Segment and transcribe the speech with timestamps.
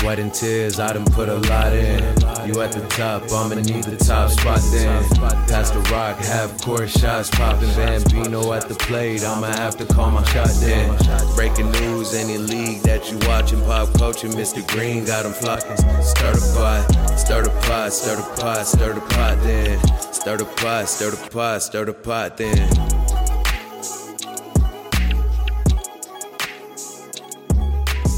[0.00, 2.00] sweat and tears, I done put a lot in.
[2.46, 5.02] You at the top, I'ma need the top spot then.
[5.48, 7.72] Pass the rock, have court shots popping.
[7.74, 10.96] Bambino at the plate, I'ma have to call my shot then.
[11.34, 14.66] Breaking news, any league that you watching, pop culture, Mr.
[14.68, 15.76] Green got them flocking.
[16.02, 19.80] Stir the pot, stir the pot, stir the pot, stir the pot then.
[20.12, 22.68] Stir the pot, stir the pot, stir the pot then.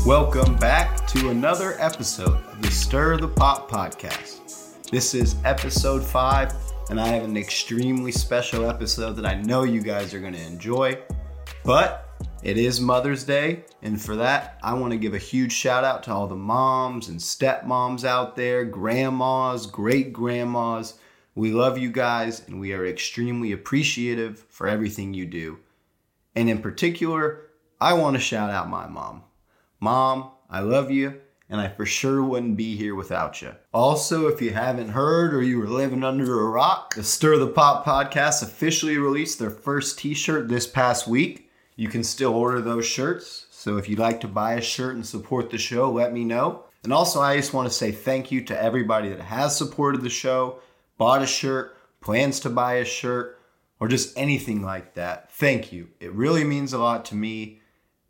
[0.04, 4.90] Welcome back to another episode of the Stir the Pot podcast.
[4.90, 6.52] This is episode five,
[6.90, 10.46] and I have an extremely special episode that I know you guys are going to
[10.46, 10.98] enjoy.
[11.64, 12.10] But
[12.42, 16.02] it is Mother's Day, and for that, I want to give a huge shout out
[16.02, 20.98] to all the moms and stepmoms out there, grandmas, great grandmas.
[21.34, 25.58] We love you guys, and we are extremely appreciative for everything you do.
[26.36, 27.46] And in particular,
[27.80, 29.22] I want to shout out my mom.
[29.80, 33.54] Mom, I love you, and I for sure wouldn't be here without you.
[33.72, 37.46] Also, if you haven't heard or you were living under a rock, the Stir the
[37.46, 41.50] Pot podcast officially released their first t shirt this past week.
[41.76, 45.04] You can still order those shirts, so if you'd like to buy a shirt and
[45.04, 46.64] support the show, let me know.
[46.82, 50.08] And also, I just want to say thank you to everybody that has supported the
[50.08, 50.60] show,
[50.96, 53.38] bought a shirt, plans to buy a shirt,
[53.80, 55.30] or just anything like that.
[55.32, 55.88] Thank you.
[56.00, 57.60] It really means a lot to me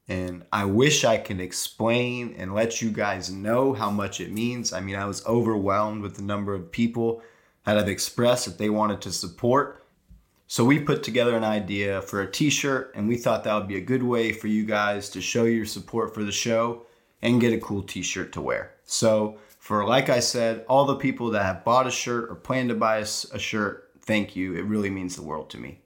[0.08, 4.72] and I wish I could explain and let you guys know how much it means.
[4.72, 7.22] I mean, I was overwhelmed with the number of people
[7.64, 9.84] that have expressed that they wanted to support.
[10.46, 13.76] So we put together an idea for a t-shirt and we thought that would be
[13.76, 16.86] a good way for you guys to show your support for the show
[17.20, 18.72] and get a cool t-shirt to wear.
[18.86, 22.68] So for like I said, all the people that have bought a shirt or plan
[22.68, 24.54] to buy a, a shirt, thank you.
[24.54, 25.82] It really means the world to me.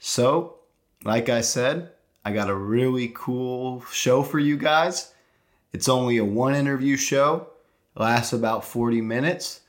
[0.00, 0.56] So,
[1.04, 1.92] like I said,
[2.24, 5.12] I got a really cool show for you guys.
[5.72, 7.48] It's only a one interview show,
[7.94, 9.60] it lasts about 40 minutes,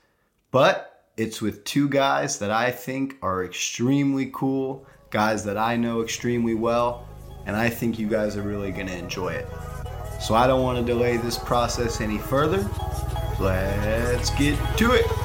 [0.51, 6.01] but it's with two guys that I think are extremely cool, guys that I know
[6.01, 7.07] extremely well,
[7.45, 9.47] and I think you guys are really going to enjoy it.
[10.21, 12.69] So I don't want to delay this process any further.
[13.39, 15.24] Let's get to it.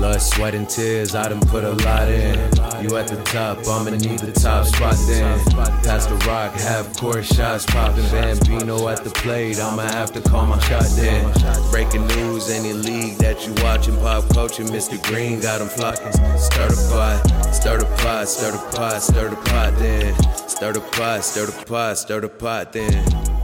[0.00, 2.38] Blood, sweat, and tears, I done put a lot in.
[2.82, 5.38] You at the top, I'ma need the top spot then.
[5.84, 8.08] Pass the rock, half court shots popping.
[8.08, 11.30] Bambino at the plate, I'ma have to call my shot then.
[11.70, 14.96] Breaking news, any league that you watching, pop culture, Mr.
[15.02, 16.12] Green got them flocking.
[16.38, 20.14] Stir the pot, stir the pot, stir the pot, stir the pot then.
[20.48, 23.39] Stir the pot, stir the pot, stir the pot then.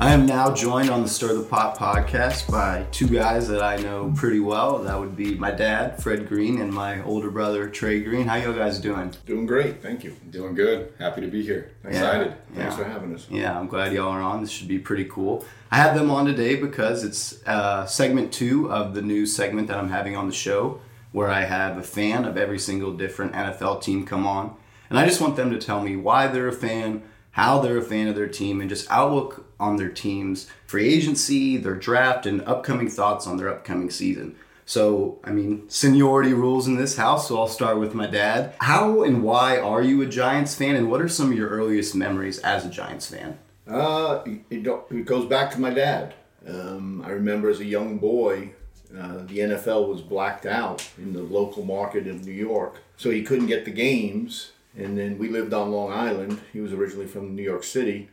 [0.00, 3.78] I am now joined on the Stir the Pot podcast by two guys that I
[3.78, 4.78] know pretty well.
[4.78, 8.28] That would be my dad, Fred Green, and my older brother, Trey Green.
[8.28, 9.12] How you all guys doing?
[9.26, 10.14] Doing great, thank you.
[10.30, 10.92] Doing good.
[11.00, 11.72] Happy to be here.
[11.82, 12.28] Excited.
[12.28, 12.84] Yeah, Thanks yeah.
[12.84, 13.26] for having us.
[13.28, 14.40] Yeah, I'm glad y'all are on.
[14.40, 15.44] This should be pretty cool.
[15.72, 19.78] I have them on today because it's uh, segment two of the new segment that
[19.78, 20.80] I'm having on the show,
[21.10, 24.54] where I have a fan of every single different NFL team come on,
[24.90, 27.02] and I just want them to tell me why they're a fan
[27.32, 31.56] how they're a fan of their team and just outlook on their team's free agency,
[31.56, 34.36] their draft, and upcoming thoughts on their upcoming season.
[34.64, 38.54] So, I mean, seniority rules in this house, so I'll start with my dad.
[38.60, 41.94] How and why are you a Giants fan, and what are some of your earliest
[41.94, 43.38] memories as a Giants fan?
[43.66, 46.14] Uh, it, it goes back to my dad.
[46.46, 48.50] Um, I remember as a young boy,
[48.96, 53.22] uh, the NFL was blacked out in the local market of New York, so he
[53.22, 56.40] couldn't get the games and then we lived on Long Island.
[56.52, 58.08] He was originally from New York City.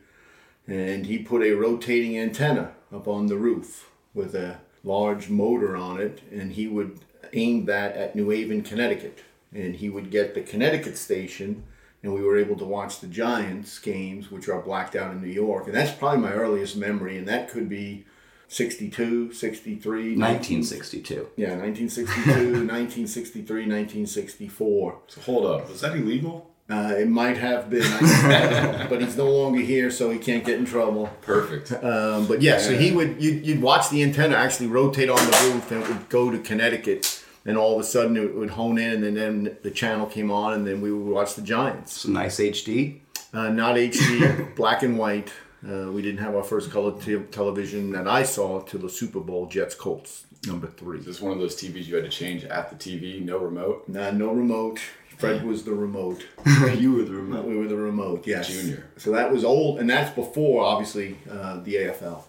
[0.66, 6.00] And he put a rotating antenna up on the roof with a large motor on
[6.00, 6.22] it.
[6.32, 6.98] And he would
[7.32, 9.22] aim that at New Haven, Connecticut.
[9.54, 11.62] And he would get the Connecticut station.
[12.02, 15.28] And we were able to watch the Giants games, which are blacked out in New
[15.28, 15.66] York.
[15.66, 17.16] And that's probably my earliest memory.
[17.16, 18.06] And that could be
[18.48, 20.16] 62, 63.
[20.16, 21.28] 1962.
[21.36, 24.98] Yeah, 1962, 1963, 1964.
[25.06, 26.50] So hold up, was that illegal?
[26.68, 27.82] Uh, it might have been,
[28.88, 31.08] but he's no longer here, so he can't get in trouble.
[31.22, 31.72] Perfect.
[31.72, 35.50] Um, but yeah, so he would you'd, you'd watch the antenna actually rotate on the
[35.52, 38.78] roof, and it would go to Connecticut, and all of a sudden it would hone
[38.78, 42.00] in, and then the channel came on, and then we would watch the Giants.
[42.00, 42.98] Some nice HD.
[43.32, 45.32] Uh, not HD, black and white.
[45.64, 46.92] Uh, we didn't have our first color
[47.30, 50.98] television that I saw till the Super Bowl Jets Colts number three.
[50.98, 53.22] Is this one of those TVs you had to change at the TV?
[53.22, 53.88] No remote.
[53.88, 54.80] Nah, no remote.
[55.18, 56.26] Fred was the remote.
[56.76, 57.44] you were the remote.
[57.46, 58.26] We were the remote.
[58.26, 58.48] Yes.
[58.48, 58.88] Junior.
[58.96, 62.24] So that was old, and that's before obviously uh, the AFL.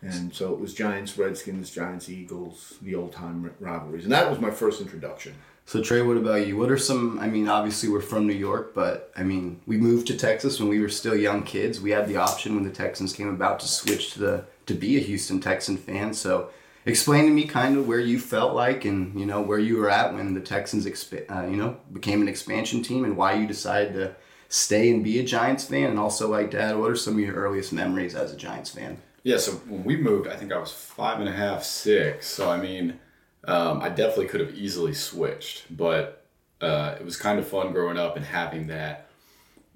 [0.00, 4.38] And so it was Giants, Redskins, Giants, Eagles, the old time rivalries, and that was
[4.38, 5.34] my first introduction.
[5.66, 6.56] So Trey, what about you?
[6.56, 7.18] What are some?
[7.18, 10.68] I mean, obviously we're from New York, but I mean, we moved to Texas when
[10.68, 11.80] we were still young kids.
[11.80, 14.96] We had the option when the Texans came about to switch to the to be
[14.96, 16.14] a Houston Texan fan.
[16.14, 16.50] So
[16.88, 19.90] explain to me kind of where you felt like and you know where you were
[19.90, 23.46] at when the Texans exp- uh, you know became an expansion team and why you
[23.46, 24.16] decided to
[24.48, 27.34] stay and be a Giants fan and also like dad what are some of your
[27.34, 28.98] earliest memories as a Giants fan?
[29.22, 32.26] Yeah so when we moved I think I was five and a half six.
[32.26, 32.98] So I mean
[33.44, 36.26] um, I definitely could have easily switched, but
[36.60, 39.08] uh, it was kind of fun growing up and having that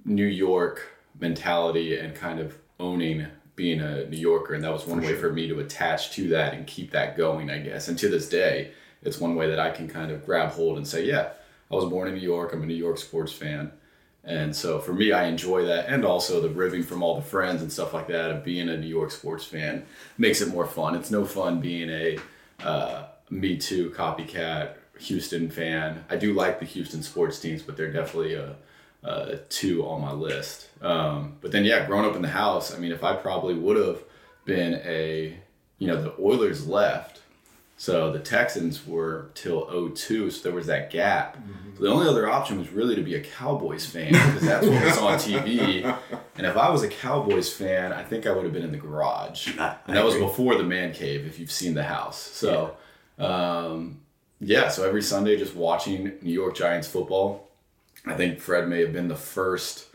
[0.05, 0.88] New York
[1.19, 4.54] mentality and kind of owning being a New Yorker.
[4.54, 5.20] And that was one for way sure.
[5.20, 7.88] for me to attach to that and keep that going, I guess.
[7.88, 8.72] And to this day,
[9.02, 11.31] it's one way that I can kind of grab hold and say, yeah,
[11.70, 12.52] I was born in New York.
[12.52, 13.72] I'm a New York sports fan.
[14.25, 15.87] And so for me, I enjoy that.
[15.88, 18.76] And also the ribbing from all the friends and stuff like that of being a
[18.76, 19.84] New York sports fan
[20.16, 20.94] makes it more fun.
[20.94, 22.19] It's no fun being a,
[22.62, 26.04] uh, me Too copycat Houston fan.
[26.08, 28.54] I do like the Houston sports teams, but they're definitely a,
[29.02, 30.69] a two on my list.
[30.81, 33.76] Um, but then, yeah, growing up in the house, I mean, if I probably would
[33.76, 34.02] have
[34.44, 35.38] been a,
[35.78, 37.20] you know, the Oilers left.
[37.76, 41.37] So the Texans were till 02, so there was that gap.
[41.37, 41.76] Mm-hmm.
[41.76, 44.84] So the only other option was really to be a Cowboys fan because that's what
[44.84, 45.99] was on TV.
[46.34, 48.78] And if I was a Cowboys fan, I think I would have been in the
[48.78, 49.49] garage.
[49.87, 52.19] And that was before the man cave, if you've seen the house.
[52.19, 52.75] So
[53.19, 54.00] um,
[54.40, 57.49] yeah, so every Sunday just watching New York Giants football.
[58.06, 59.87] I think Fred may have been the first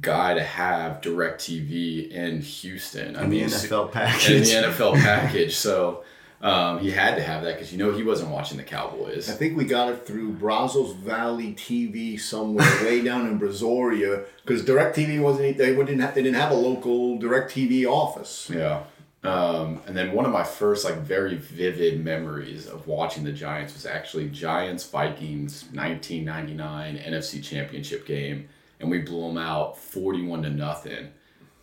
[0.00, 3.16] guy to have DirecTV in Houston.
[3.16, 4.50] I mean, the NFL package.
[4.52, 5.56] In the NFL package.
[5.56, 6.04] So
[6.42, 9.28] um, he had to have that because you know he wasn't watching the Cowboys.
[9.28, 14.62] I think we got it through Brazos Valley TV somewhere way down in Brazoria because
[14.62, 18.50] DirecTV wasn't they didn't have, they didn't have a local DirecTV office.
[18.52, 18.84] Yeah.
[19.22, 23.74] Um, and then one of my first like very vivid memories of watching the Giants
[23.74, 30.50] was actually Giants Vikings 1999 NFC Championship game, and we blew them out 41 to
[30.50, 31.08] nothing.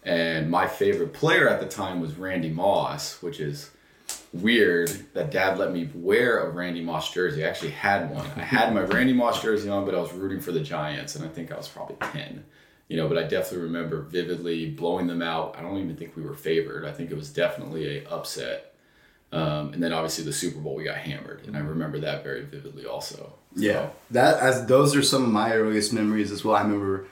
[0.04, 3.72] And my favorite player at the time was Randy Moss, which is
[4.32, 7.44] weird that dad let me wear a Randy Moss jersey.
[7.44, 8.28] I actually had one.
[8.36, 11.26] I had my Randy Moss jersey on, but I was rooting for the Giants, and
[11.26, 12.46] I think I was probably 10
[12.88, 15.56] you know, but I definitely remember vividly blowing them out.
[15.58, 16.86] I don't even think we were favored.
[16.86, 18.74] I think it was definitely a upset.
[19.32, 22.44] Um, and then obviously the Super Bowl we got hammered, and I remember that very
[22.44, 23.34] vividly also.
[23.56, 23.62] So.
[23.62, 26.56] Yeah, that as those are some of my earliest memories as well.
[26.56, 27.08] I remember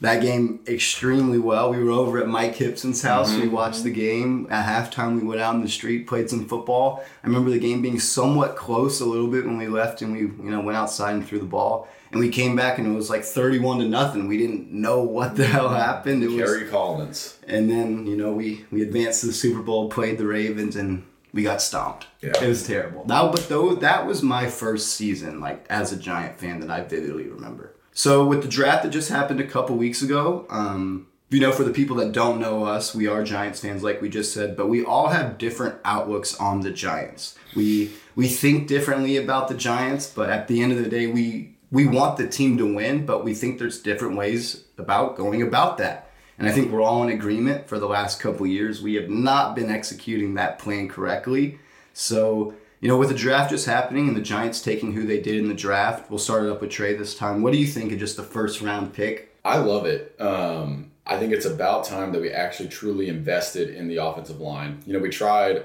[0.00, 1.70] that game extremely well.
[1.70, 3.30] We were over at Mike Gibson's house.
[3.32, 3.42] Mm-hmm.
[3.42, 4.46] We watched the game.
[4.50, 7.04] At halftime, we went out in the street, played some football.
[7.22, 10.20] I remember the game being somewhat close a little bit when we left and we,
[10.20, 13.08] you know, went outside and threw the ball and we came back and it was
[13.08, 14.26] like 31 to nothing.
[14.26, 16.22] We didn't know what the hell happened.
[16.22, 17.38] It Kerry was, Collins.
[17.46, 21.04] And then, you know, we, we advanced to the Super Bowl, played the Ravens, and
[21.32, 22.06] we got stomped.
[22.20, 22.32] Yeah.
[22.42, 23.04] It was terrible.
[23.04, 26.82] That, but though, that was my first season, like, as a Giant fan that I
[26.82, 27.74] vividly remember.
[27.92, 31.62] So with the draft that just happened a couple weeks ago, um, you know, for
[31.62, 34.68] the people that don't know us, we are Giants fans, like we just said, but
[34.68, 37.36] we all have different outlooks on the Giants.
[37.54, 41.54] We we think differently about the Giants, but at the end of the day, we
[41.70, 45.78] we want the team to win, but we think there's different ways about going about
[45.78, 46.10] that.
[46.36, 48.80] And I think we're all in agreement for the last couple years.
[48.80, 51.60] We have not been executing that plan correctly.
[51.92, 55.36] So, you know, with the draft just happening and the Giants taking who they did
[55.36, 57.42] in the draft, we'll start it up with Trey this time.
[57.42, 59.36] What do you think of just the first round pick?
[59.44, 60.18] I love it.
[60.20, 64.82] Um, I think it's about time that we actually truly invested in the offensive line.
[64.86, 65.64] You know, we tried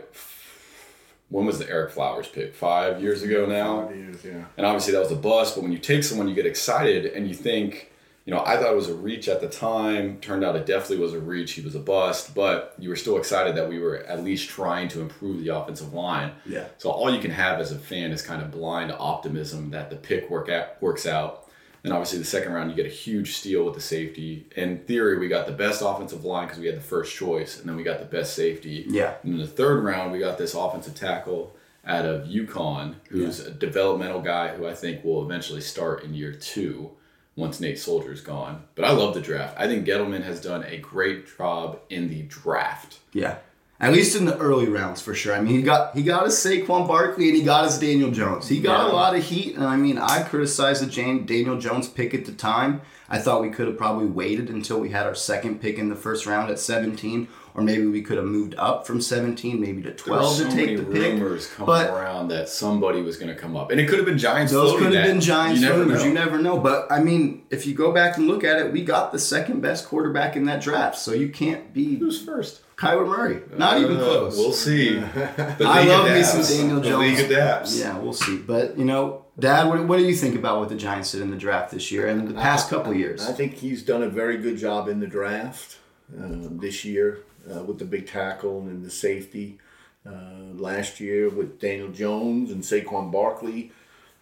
[1.29, 2.53] when was the Ereck Flowers pick?
[2.55, 3.87] Five years ago now.
[3.87, 4.45] Five years, yeah.
[4.57, 5.55] And obviously that was a bust.
[5.55, 7.91] But when you take someone, you get excited and you think,
[8.25, 10.19] you know, I thought it was a reach at the time.
[10.19, 11.51] Turned out it definitely was a reach.
[11.51, 14.87] He was a bust, but you were still excited that we were at least trying
[14.89, 16.31] to improve the offensive line.
[16.43, 16.65] Yeah.
[16.79, 19.95] So all you can have as a fan is kind of blind optimism that the
[19.95, 21.47] pick work at, works out
[21.85, 24.47] And obviously the second round you get a huge steal with the safety.
[24.55, 27.69] In theory, we got the best offensive line because we had the first choice, and
[27.69, 28.85] then we got the best safety.
[28.89, 29.13] Yeah.
[29.21, 31.55] And in the third round, we got this offensive tackle
[31.85, 33.49] out of UConn, who's yeah.
[33.49, 36.89] a developmental guy who I think will eventually start in year two
[37.35, 38.63] once Nate Solder's gone.
[38.75, 39.55] But I love the draft.
[39.57, 42.99] I think Gettleman has done a great job in the draft.
[43.13, 43.37] Yeah.
[43.77, 45.35] At least in the early rounds, for sure.
[45.35, 48.47] I mean, he got he got his Saquon Barkley and he got his Daniel Jones.
[48.47, 48.91] He got yeah.
[48.91, 52.23] a lot of heat, and I mean, I criticized the Jane Daniel Jones pick at
[52.23, 52.81] the time.
[53.09, 55.95] I thought we could have probably waited until we had our second pick in the
[55.95, 59.91] first round at 17, or maybe we could have moved up from 17, maybe to
[59.91, 61.13] 12 so to take the pick.
[61.13, 64.05] rumors coming but around that somebody was going to come up, and it could have
[64.05, 64.51] been Giants.
[64.51, 65.61] Those could have been Giants.
[65.61, 66.03] You never know.
[66.03, 66.59] You never know.
[66.59, 69.61] But I mean, if you go back and look at it, we got the second
[69.61, 72.61] best quarterback in that draft, so you can't be who's first.
[72.75, 73.41] Kyler Murray.
[73.57, 74.37] Not even uh, close.
[74.37, 74.99] We'll see.
[75.37, 76.87] I love me some Daniel Jones.
[76.89, 77.79] The league adapts.
[77.79, 78.37] Yeah, we'll see.
[78.37, 81.31] But you know, Dad, what, what do you think about what the Giants did in
[81.31, 83.25] the draft this year and the past couple years?
[83.25, 85.77] I think he's done a very good job in the draft
[86.13, 87.19] uh, this year
[87.53, 89.59] uh, with the big tackle and the safety.
[90.07, 93.71] Uh, last year with Daniel Jones and Saquon Barkley.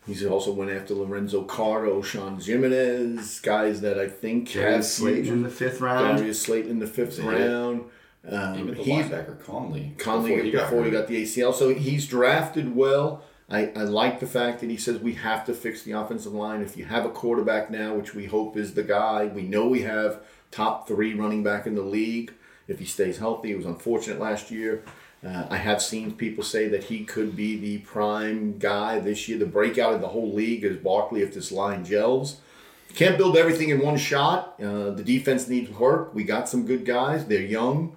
[0.07, 5.33] He's also went after Lorenzo Carter, Sean Ximines, guys that I think Darius have Slayton
[5.33, 6.17] in the fifth round.
[6.19, 7.29] Darius Slayton in the fifth Yeah.
[7.29, 7.83] round.
[8.29, 9.93] Um, Even the he's linebacker Connelly.
[9.97, 11.07] Connelly before he got, hurt.
[11.07, 11.53] the ACL.
[11.53, 13.21] So he's drafted well.
[13.49, 16.61] I, I like the fact that he says we have to fix the offensive line.
[16.61, 19.81] If you have a quarterback now, which we hope is the guy, we know we
[19.81, 22.33] have top three running back in the league.
[22.67, 24.83] If he stays healthy, it was unfortunate last year.
[25.25, 29.37] Uh, I have seen people say that he could be the prime guy this year.
[29.37, 32.37] The breakout of the whole league is Barkley if this line gels.
[32.95, 34.55] Can't build everything in one shot.
[34.61, 36.13] Uh, the defense needs work.
[36.13, 37.25] We got some good guys.
[37.25, 37.95] They're young.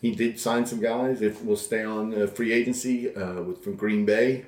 [0.00, 1.22] He did sign some guys.
[1.22, 4.44] If we'll stay on uh, free agency uh, with from Green Bay,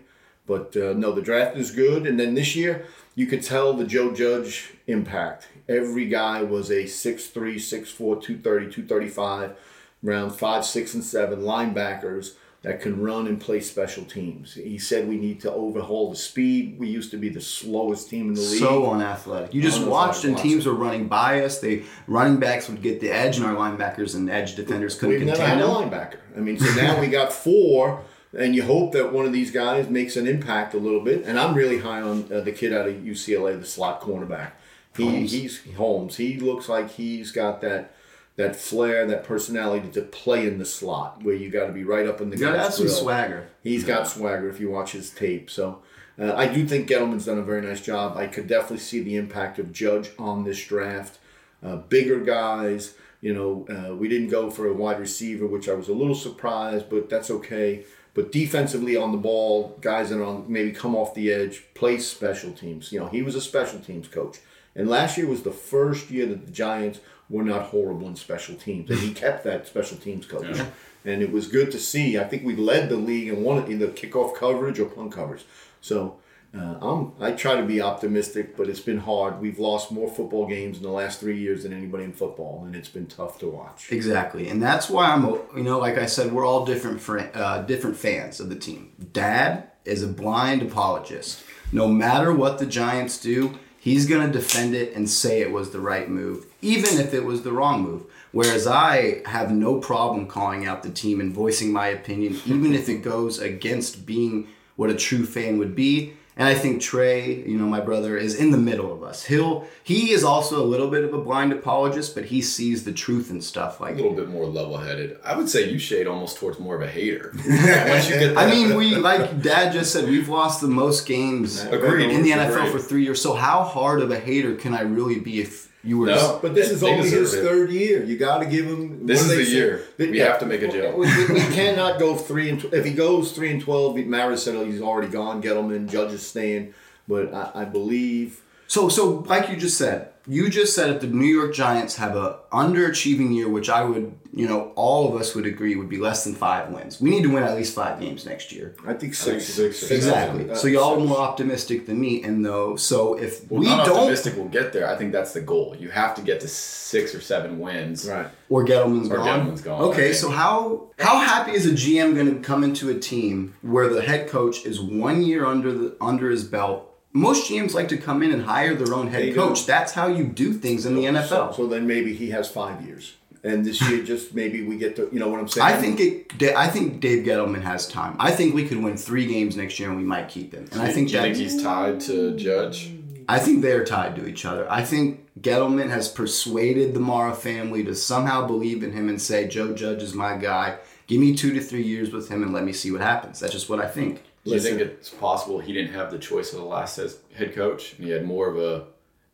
[0.48, 2.06] but uh, no, the draft is good.
[2.06, 5.48] And then this year, you could tell the Joe Judge impact.
[5.68, 9.56] Every guy was a 6'3", 6'4", 230, 235,
[10.02, 14.54] round five, six, and seven linebackers that can run and play special teams.
[14.54, 16.76] He said we need to overhaul the speed.
[16.78, 18.60] We used to be the slowest team in the league.
[18.60, 19.54] So unathletic.
[19.54, 21.60] You just watched and teams were running by us.
[21.60, 25.26] They running backs would get the edge, and our linebackers and edge defenders couldn't We've
[25.26, 26.18] never contain had a linebacker.
[26.36, 28.02] I mean, so now we got four,
[28.36, 31.24] and you hope that one of these guys makes an impact a little bit.
[31.24, 34.52] And I'm really high on uh, the kid out of UCLA, the slot cornerback.
[34.96, 35.32] He, Holmes.
[35.32, 36.16] He's Holmes.
[36.16, 37.94] He looks like he's got that
[38.36, 42.06] that flair, that personality to play in the slot, where you got to be right
[42.06, 43.48] up in the You gotta have some swagger.
[43.64, 45.50] He's got swagger if you watch his tape.
[45.50, 45.82] So
[46.20, 48.16] uh, I do think Gettleman's done a very nice job.
[48.16, 51.18] I could definitely see the impact of Judge on this draft.
[51.64, 55.74] Uh, bigger guys, you know, uh, we didn't go for a wide receiver, which I
[55.74, 57.84] was a little surprised, but that's okay.
[58.18, 62.00] But defensively on the ball, guys that are on maybe come off the edge, play
[62.00, 62.90] special teams.
[62.90, 64.38] You know, he was a special teams coach.
[64.74, 66.98] And last year was the first year that the Giants
[67.30, 68.90] were not horrible in special teams.
[68.90, 70.58] And he kept that special teams coach.
[71.04, 72.18] And it was good to see.
[72.18, 75.44] I think we led the league in one either kickoff coverage or punt coverage.
[75.80, 76.16] So
[76.56, 79.40] uh, I'm, I try to be optimistic, but it's been hard.
[79.40, 82.74] We've lost more football games in the last three years than anybody in football, and
[82.74, 83.92] it's been tough to watch.
[83.92, 85.24] Exactly, and that's why I'm.
[85.56, 87.00] You know, like I said, we're all different.
[87.00, 88.92] Fr- uh, different fans of the team.
[89.12, 91.42] Dad is a blind apologist.
[91.70, 95.80] No matter what the Giants do, he's gonna defend it and say it was the
[95.80, 98.04] right move, even if it was the wrong move.
[98.32, 102.88] Whereas I have no problem calling out the team and voicing my opinion, even if
[102.88, 106.14] it goes against being what a true fan would be.
[106.38, 109.24] And I think Trey, you know, my brother, is in the middle of us.
[109.24, 112.92] He'll he is also a little bit of a blind apologist, but he sees the
[112.92, 113.80] truth and stuff.
[113.80, 115.18] Like a little bit more level-headed.
[115.24, 117.32] I would say you shade almost towards more of a hater.
[117.44, 121.60] Once you get I mean, we like Dad just said, we've lost the most games
[121.64, 122.10] Agreed.
[122.10, 122.72] in the NFL Agreed.
[122.72, 123.20] for three years.
[123.20, 126.06] So how hard of a hater can I really be if you were?
[126.06, 126.38] No.
[126.42, 127.42] But this is only his it.
[127.42, 128.02] third year.
[128.02, 129.06] You got to give him.
[129.06, 129.50] This is the say?
[129.50, 129.82] year.
[129.96, 130.96] That- We have to make a jump.
[130.96, 133.96] We, we- we cannot go three and tw- if he goes three and twelve.
[133.96, 135.42] Maris said oh, he's already gone.
[135.42, 136.74] Gettleman, Judge is staying,
[137.06, 141.06] but I, I believe So so like you just said, you just said if the
[141.06, 145.34] New York Giants have a underachieving year, which I would, you know, all of us
[145.34, 147.00] would agree would be less than five wins.
[147.00, 148.74] We need to win at least five games next year.
[148.82, 149.46] I think think six.
[149.46, 150.40] six or Exactly.
[150.42, 150.56] seven.
[150.56, 153.96] So y'all are more optimistic than me, and though so if Well, we not don't
[153.96, 154.88] optimistic we'll get there.
[154.88, 155.74] I think that's the goal.
[155.78, 158.06] You have to get to six or seven wins.
[158.08, 158.28] right.
[158.50, 159.26] or Gettleman's Or gone.
[159.48, 160.12] Gettleman's gone, Okay, okay.
[160.12, 164.02] so how how happy is a GM going to come into a team where the
[164.02, 166.84] head coach is one year under the under his belt?
[167.12, 169.36] Most GMs like to come in and hire their own head They do.
[169.36, 169.66] coach.
[169.66, 171.28] That's how you do things in the NFL.
[171.28, 174.94] So, so then maybe he has five years, and this year just maybe we get
[174.96, 175.66] to you know what I'm saying.
[175.66, 176.54] I think it.
[176.56, 178.14] I think Dave Gettleman has time.
[178.20, 180.68] I think we could win three games next year and we might keep him.
[180.72, 182.92] And I think Do you that think he's tied to Judge?
[183.30, 184.70] I think they're tied to each other.
[184.70, 189.46] I think Gettleman has persuaded the Mara family to somehow believe in him and say,
[189.46, 190.78] Joe Judge is my guy.
[191.06, 193.40] Give me two to three years with him and let me see what happens.
[193.40, 194.22] That's just what I think.
[194.44, 196.98] Do you think it's possible he didn't have the choice of the last
[197.34, 198.86] head coach and he had more of a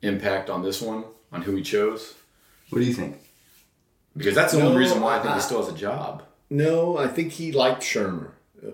[0.02, 2.14] impact on this one on who he chose?
[2.70, 3.18] What do you think?
[4.16, 6.22] Because that's the No, only reason why I think I- he still has a job.
[6.50, 8.30] no, I think he liked Shurmur,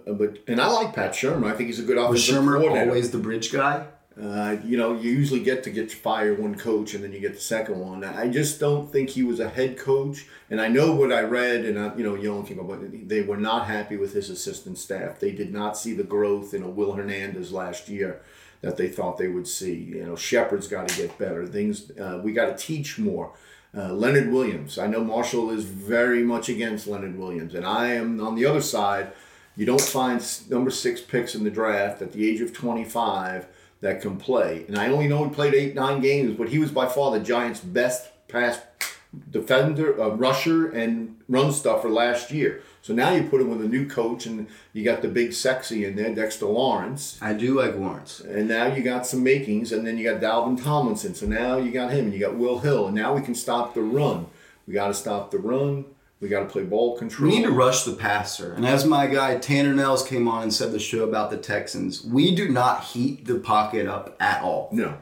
[0.07, 1.47] uh, but and I like Pat Shurmur.
[1.53, 2.89] I think he's a good Was Shurmur coordinator.
[2.91, 3.87] always the bridge guy?
[4.21, 7.35] Uh, you know, you usually get to get fire one coach and then you get
[7.35, 8.03] the second one.
[8.05, 10.27] I just don't think he was a head coach.
[10.51, 13.37] And I know what I read, and I, you know, young people, but they were
[13.37, 15.21] not happy with his assistant staff.
[15.21, 18.21] They did not see the growth in a Will Hernandez last year
[18.63, 19.75] that they thought they would see.
[19.75, 21.47] You know, Shepard's got to get better.
[21.47, 23.33] Things uh, we got to teach more.
[23.73, 24.79] Uh, Leonard Williams.
[24.79, 28.61] I know Marshall is very much against Leonard Williams, and I am on the other
[28.61, 29.13] side.
[29.57, 33.47] You don't find number six picks in the draft at the age of 25
[33.81, 34.65] that can play.
[34.69, 37.21] And I only know he played eight, nine games, but he was by far the
[37.21, 38.61] Giants' best pass
[39.31, 42.63] defender, uh, rusher, and run stuffer last year.
[42.83, 45.85] So now you put him with a new coach, and you got the big sexy
[45.85, 47.19] in there, Dexter Lawrence.
[47.21, 48.21] I do like Lawrence.
[48.21, 51.15] And now you got some makings, and then you got Dalvin Tomlinson.
[51.15, 53.75] So now you got him, and you got Will Hill, and now we can stop
[53.75, 54.27] the run.
[54.67, 55.87] We got to stop the run.
[56.21, 57.31] We got to play ball control.
[57.31, 58.53] We need to rush the passer.
[58.53, 62.05] And as my guy Tanner Nels came on and said the show about the Texans,
[62.05, 64.69] we do not heat the pocket up at all.
[64.71, 64.99] No.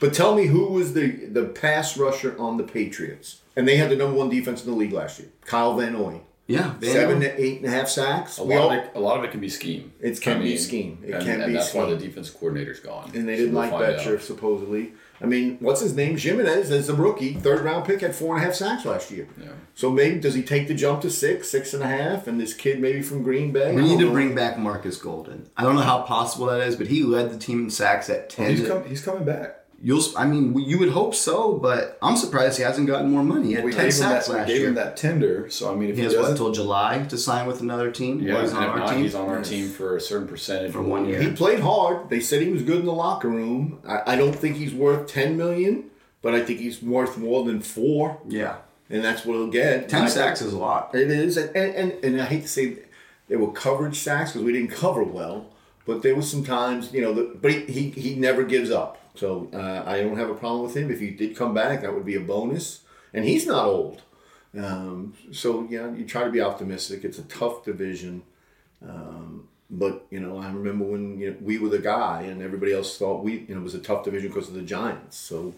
[0.00, 3.40] But tell me who was the, the pass rusher on the Patriots?
[3.56, 5.28] And they had the number one defense in the league last year.
[5.44, 6.20] Kyle Van Noy.
[6.46, 8.36] Yeah, Van Seven to eight and a half sacks.
[8.36, 9.92] A lot, all- of it, a lot of it can be scheme.
[9.98, 10.98] It can be scheme.
[11.02, 13.12] It and, can and be that's why the defense coordinator's gone.
[13.14, 14.92] and they didn't we'll like find Bettcher, supposedly.
[15.20, 16.16] I mean, what's his name?
[16.16, 19.28] Ximines as a rookie, third round pick, had four and a half sacks last year.
[19.40, 19.52] Yeah.
[19.74, 22.54] So maybe does he take the jump to six, six and a half, and this
[22.54, 23.74] kid maybe from Green Bay?
[23.74, 24.12] We need to know.
[24.12, 25.48] bring back Marcus Golden.
[25.56, 28.24] I don't know how possible that is, but he led the team in sacks at
[28.24, 28.56] oh, ten.
[28.56, 29.63] He's, com- he's coming back.
[29.86, 33.48] You'll, I mean, you would hope so, but I'm surprised he hasn't gotten more money.
[33.48, 34.68] He had We ten gave, him sacks that, we last gave year.
[34.70, 37.46] him that tender, so I mean, if he he, has what until July to sign
[37.46, 38.20] with another team.
[38.22, 39.02] yeah, Or he's and on if our not, team.
[39.02, 41.20] he's on our team for a certain percentage For one year.
[41.20, 42.08] He played hard.
[42.08, 43.78] They said he was good in the locker room.
[43.86, 45.90] I, I don't think he's worth ten million,
[46.22, 48.56] but I think he's worth more than four, Yeah,
[48.88, 49.90] and that's what he'll get.
[49.90, 50.94] ten I- sacks is a lot.
[50.94, 52.78] It is, and and, and, and I hate to say
[53.28, 55.44] they were coverage sacks because we didn't cover well,
[55.84, 58.98] but there was some times, you know, the, but he, he, he never gives up.
[59.14, 60.90] So uh, I don't have a problem with him.
[60.90, 62.80] If he did come back, that would be a bonus.
[63.12, 64.02] And he's not old.
[64.58, 67.04] Um, so, yeah, you try to be optimistic.
[67.04, 68.22] It's a tough division.
[68.82, 72.72] Um, but, you know, I remember when you know, we were the guy and everybody
[72.72, 75.16] else thought we, you know, it was a tough division because of the Giants.
[75.16, 75.54] So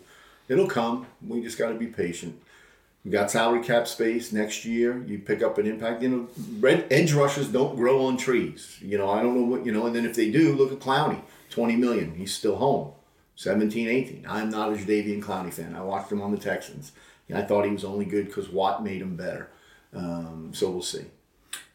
[0.49, 1.07] it'll come.
[1.27, 2.41] We just got to be patient.
[3.05, 5.03] We got salary cap space next year.
[5.07, 6.03] You pick up an impact.
[6.03, 8.79] You know, red edge rushers don't grow on trees.
[8.83, 9.87] You know, I don't know what you know.
[9.87, 12.17] And then if they do, look at Clowney, twenty million.
[12.17, 12.91] He's still home.
[13.37, 14.27] 17, 18.
[14.29, 15.75] I'm not a Jadeveon Clowney fan.
[15.77, 16.93] I watched him on the Texans.
[17.35, 19.51] I thought he was only good because Watt made him better.
[19.95, 21.07] Um, so we'll see.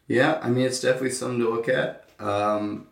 [0.08, 2.08] Yeah, I mean, it's definitely something to look at.
[2.18, 2.88] Um,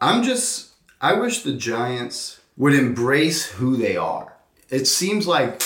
[0.00, 4.36] I'm just, I wish the Giants would embrace who they are.
[4.70, 5.60] It seems like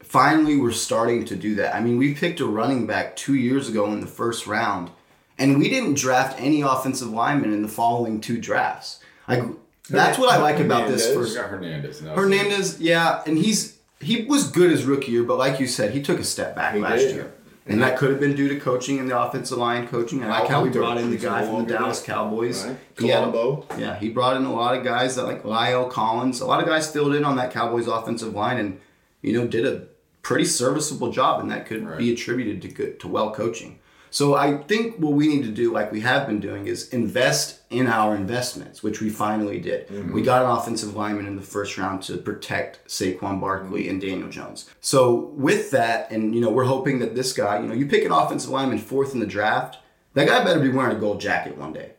[0.00, 1.74] finally we're starting to do that.
[1.74, 4.90] I mean, we picked a running back two years ago in the first round,
[5.38, 9.00] and we didn't draft any offensive linemen in the following two drafts.
[9.28, 9.42] Like,
[9.88, 11.14] that's what I like about this Hernandez.
[11.14, 11.36] first.
[11.36, 12.00] We got Hernandez.
[12.00, 15.92] and Hernandez, yeah, and he's he was good his rookie year, but like you said,
[15.92, 17.14] he took a step back He last did.
[17.14, 17.32] year.
[17.66, 20.22] And that could have been due to coaching and the offensive line coaching.
[20.22, 22.14] I like how we brought in the guy from the Dallas there.
[22.14, 22.62] Cowboys.
[22.66, 22.76] Right.
[22.98, 23.32] He had-
[23.78, 26.42] yeah, he brought in a lot of guys that like La'el Collins.
[26.42, 28.80] A lot of guys filled in on that Cowboys offensive line and
[29.22, 29.86] you know did a
[30.20, 31.96] pretty serviceable job, and that could Right.
[31.96, 33.78] be attributed to good to well coaching.
[34.14, 37.58] So I think what we need to do, like we have been doing, is invest
[37.68, 39.88] in our investments, which we finally did.
[39.88, 40.12] Mm-hmm.
[40.12, 43.90] We got an offensive lineman in the first round to protect Saquon Barkley mm-hmm.
[43.90, 44.70] and Daniel Jones.
[44.80, 48.04] So with that, and you know, we're hoping that this guy, you know, you pick
[48.04, 49.78] an offensive lineman fourth in the draft,
[50.12, 51.94] that guy better be wearing a gold jacket one day.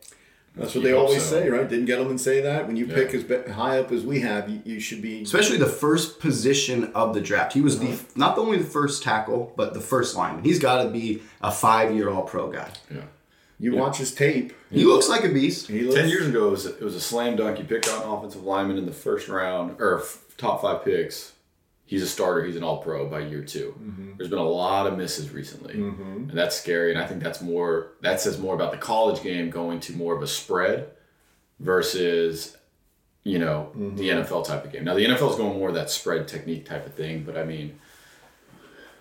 [0.56, 1.40] That's what You they always so.
[1.40, 1.68] say, right?
[1.68, 2.66] Didn't Gettleman say that?
[2.66, 2.94] When you Yeah.
[2.94, 5.22] pick as be- high up as we have, you, you should be.
[5.22, 7.52] especially the first position of the draft.
[7.52, 7.96] He was the uh-huh.
[8.14, 10.44] not the only the first tackle, but the first lineman.
[10.44, 12.70] He's got to be a five-year All-Pro guy.
[12.90, 13.02] Yeah.
[13.58, 14.52] You watch his tape.
[14.70, 15.68] He looks like a beast.
[15.68, 17.58] He looks, Ten years ago, it was, it was a slam dunk.
[17.58, 21.32] You picked out an offensive lineman in the first round or f- top five picks.
[21.86, 22.44] He's a starter.
[22.44, 24.12] He's an All Pro by year 2 mm-hmm.
[24.16, 26.28] There's been a lot of misses recently, mm-hmm.
[26.28, 26.92] and that's scary.
[26.92, 27.92] And I think that's more.
[28.02, 30.90] That says more about the college game going to more of a spread
[31.60, 32.56] versus,
[33.22, 34.32] you know, the mm-hmm.
[34.32, 34.84] NFL type of game.
[34.84, 37.44] Now the NFL is going more of that spread technique type of thing, but I
[37.44, 37.78] mean.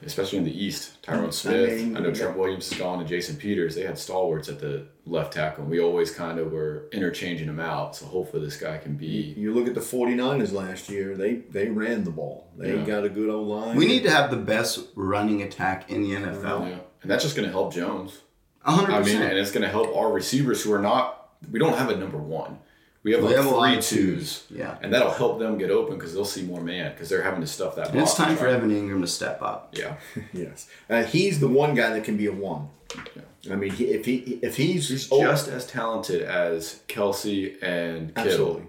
[0.06, 1.72] Especially in the East, Tyron mm, Smith.
[1.72, 2.14] I, mean, know.
[2.14, 3.74] Trent Williams is gone, and Jason Peters.
[3.74, 5.64] They had stalwarts at the left tackle.
[5.64, 7.96] and We always kind of were interchanging them out.
[7.96, 9.34] So hopefully this guy can be.
[9.38, 12.52] You look at the 49ers last year, they they ran the ball.
[12.58, 12.86] They Yeah.
[12.86, 13.76] got a good old line.
[13.76, 16.70] We need to have the best running attack in the NFL.
[16.70, 18.22] Yeah, and that's just going to help Jones.
[18.64, 21.30] A hundred I mean, and it's going to help our receivers who are not.
[21.52, 22.60] We don't have a number one.
[23.06, 24.46] We have We like have a lot three of twos.
[24.50, 24.78] Yeah.
[24.82, 27.48] and that'll help them get open because they'll see more man because they're having to
[27.48, 27.90] stuff that.
[27.92, 29.74] And it's box and time for Evan Engram to step up.
[29.78, 29.96] Yeah,
[30.34, 32.70] Yes, uh, he's the one guy that can be a one.
[33.16, 33.54] Yeah.
[33.54, 38.14] I mean, he, if he if he's, he's oh, just as talented as Kelce and
[38.16, 38.66] Kittle absolutely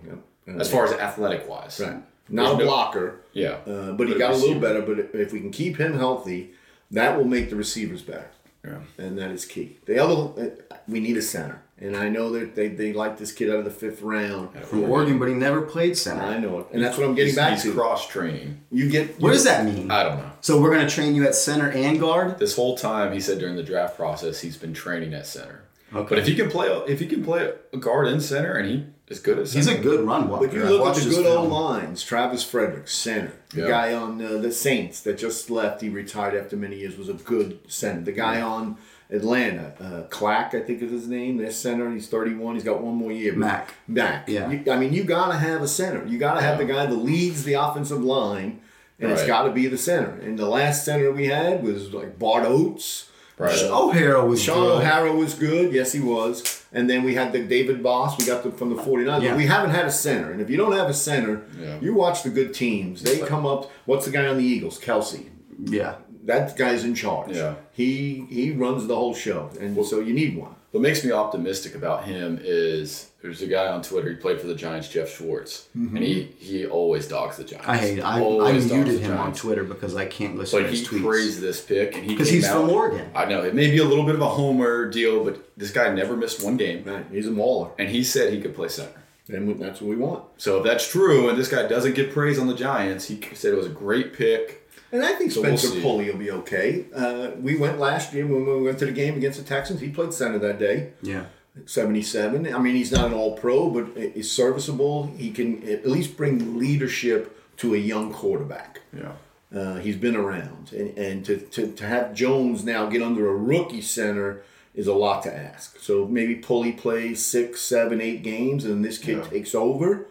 [0.46, 0.55] yeah.
[0.55, 1.81] Uh, as far as athletic wise.
[1.81, 4.83] right, not a There's no- blocker, Yeah, uh, but he got a little better.
[4.83, 6.51] But if- if we can keep him healthy,
[6.90, 8.31] that will make the receivers better.
[8.64, 8.81] Yeah.
[8.99, 9.79] and that is key.
[9.87, 13.32] The other, uh, we need a center, and I know that they, they like this
[13.32, 14.50] kid out of the fifth round.
[14.64, 16.22] From Oregon, but he never played center.
[16.22, 17.72] I know it, and that's what I'm getting he's, back he's to.
[17.74, 18.60] cross training.
[18.70, 19.90] You get What does that mean?
[19.90, 20.30] I don't know.
[20.40, 22.38] So we're gonna train you at center and guard?
[22.38, 25.62] This whole time, he said during the draft process, he's been training at center.
[25.94, 26.08] Okay.
[26.08, 28.86] But if he can play, if he can play a guard in center, and he
[29.08, 30.46] is good at He's a good run blocker.
[30.48, 31.44] But you I've look at watched the his good film.
[31.44, 32.02] old lines.
[32.02, 33.32] Travis Frederick, center.
[33.50, 33.68] The Yeah.
[33.68, 37.12] guy on uh, the Saints that just left, he retired after many years, was a
[37.14, 38.00] good center.
[38.00, 38.78] The guy on
[39.11, 41.37] Atlanta, uh, Clack, I think is his name.
[41.37, 41.90] Their center.
[41.92, 42.55] He's 31.
[42.55, 43.33] He's got one more year.
[43.33, 43.75] But- Mack.
[43.87, 44.29] Mack.
[44.29, 44.51] Yeah.
[44.51, 46.05] You- I mean, you got to have a center.
[46.07, 48.61] You got to have the guy that leads the offensive line,
[48.99, 50.11] and it's got to be the center.
[50.23, 53.09] And the last center we had was like Bart Oates.
[53.38, 53.62] right?
[53.64, 54.79] O'Hara was Sean good.
[54.83, 55.73] O'Hara was good.
[55.73, 56.64] Yes, he was.
[56.73, 58.19] And then we had the David Baas.
[58.19, 59.23] We got the, from the 49ers.
[59.23, 59.31] Yeah.
[59.31, 60.33] But we haven't had a center.
[60.33, 61.79] And if you don't have a center, Yeah.
[61.81, 63.03] you watch the good teams.
[63.03, 63.71] They come up.
[63.85, 64.81] What's the guy on the Eagles?
[64.81, 65.27] Kelce.
[65.64, 65.95] Yeah.
[66.26, 67.32] That guy's in charge.
[67.36, 67.54] Yeah.
[67.72, 69.50] He he runs the whole show.
[69.60, 70.54] And so you need one.
[70.72, 74.10] What makes me optimistic about him is there's a guy on Twitter.
[74.10, 75.96] He played for the Giants, Geoff Schwartz, mm-hmm.
[75.96, 77.66] and he he always dogs the Giants.
[77.68, 78.00] I hate.
[78.00, 81.04] I, I muted him on Twitter because I can't listen But to his he tweets.
[81.04, 83.08] praised this pick, and he 'Cause came he's from Oregon.
[83.14, 85.88] I know it may be a little bit of a homer deal, but this guy
[85.94, 87.06] never missed one game, Right.
[87.10, 87.70] He's a mauler.
[87.78, 89.00] and he said he could play center.
[89.28, 90.24] And that's what we want.
[90.36, 93.52] So if that's true, and this guy doesn't get praise on the Giants, he said
[93.52, 94.65] it was a great pick.
[94.92, 95.83] And I think So we'll Spencer see.
[95.83, 96.87] Pulley will be okay.
[96.94, 99.81] Uh, we went last year when we went to the game against the Texans.
[99.81, 100.92] He played center that day.
[101.03, 101.25] Yeah.
[101.64, 102.53] 77.
[102.55, 105.07] I mean, he's not an all pro, but he's serviceable.
[105.16, 108.81] He can at least bring leadership to a young quarterback.
[108.96, 109.12] Yeah.
[109.55, 110.72] Uh, he's been around.
[110.72, 114.42] And, and to, to, to have Jones now get under a rookie center
[114.75, 115.79] is a lot to ask.
[115.81, 119.25] So maybe Pulley plays six, seven, eight games, and this kid Yeah.
[119.25, 120.07] takes over.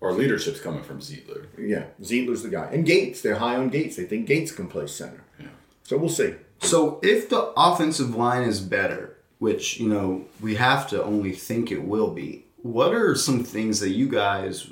[0.00, 1.46] Our leadership's coming from Zeitler.
[1.58, 2.70] Yeah, Zeitler's the guy.
[2.72, 3.96] And Gates, they're high on Gates.
[3.96, 5.24] They think Gates can play center.
[5.40, 5.48] Yeah.
[5.82, 6.34] So we'll see.
[6.60, 11.72] So if the offensive line is better, which you know we have to only think
[11.72, 14.68] it will be, what are some things that you guys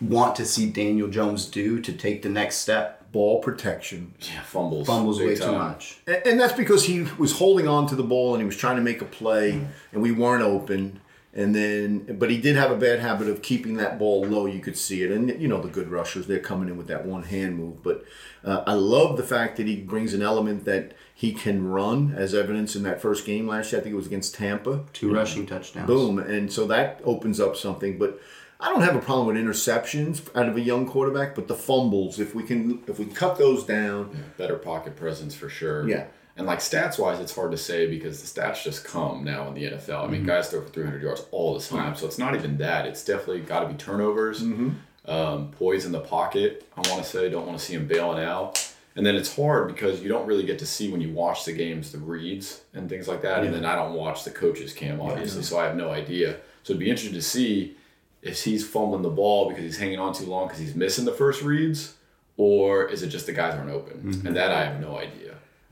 [0.00, 2.98] want to see Daniel Jones do to take the next step?
[3.12, 4.14] Ball protection.
[4.20, 4.86] Yeah, fumbles.
[4.86, 5.98] Fumbles big way too much.
[6.06, 8.76] And, and that's because he was holding on to the ball and he was trying
[8.76, 9.66] to make a play, mm.
[9.92, 10.98] and we weren't open.
[11.34, 14.44] And then, but he did have a bad habit of keeping that ball low.
[14.44, 17.06] You could see it, and you know the good rushers they're coming in with that
[17.06, 17.82] one hand move.
[17.82, 18.04] But
[18.44, 22.34] uh, I love the fact that he brings an element that he can run, as
[22.34, 23.80] evidence in that first game last year.
[23.80, 24.84] I think it was against Tampa.
[24.92, 25.86] Two rushing touchdowns.
[25.86, 27.98] Boom, and so that opens up something.
[27.98, 28.20] But
[28.60, 32.20] I don't have a problem with interceptions out of a young quarterback, but the fumbles,
[32.20, 35.88] if we can, if we cut those down, better pocket presence for sure.
[35.88, 36.08] Yeah.
[36.36, 39.54] And like stats wise, it's hard to say because the stats just come now in
[39.54, 39.90] the NFL.
[39.90, 40.12] I Mm-hmm.
[40.12, 41.94] mean, guys throw for 300 yards all the time.
[41.94, 42.86] So it's not even that.
[42.86, 45.10] It's definitely got to be turnovers, Mm-hmm.
[45.10, 46.66] um, poise in the pocket.
[46.76, 48.66] I want to say, don't want to see him bailing out.
[48.96, 51.52] And then it's hard because you don't really get to see when you watch the
[51.52, 53.42] games the reads and things like that.
[53.44, 56.36] And then I don't watch the coaches cam obviously, so I have no idea.
[56.62, 57.76] So it'd be interesting to see
[58.20, 61.12] if he's fumbling the ball because he's hanging on too long because he's missing the
[61.12, 61.94] first reads,
[62.36, 64.22] or is it just the guys aren't open?
[64.26, 65.21] And that I have no idea.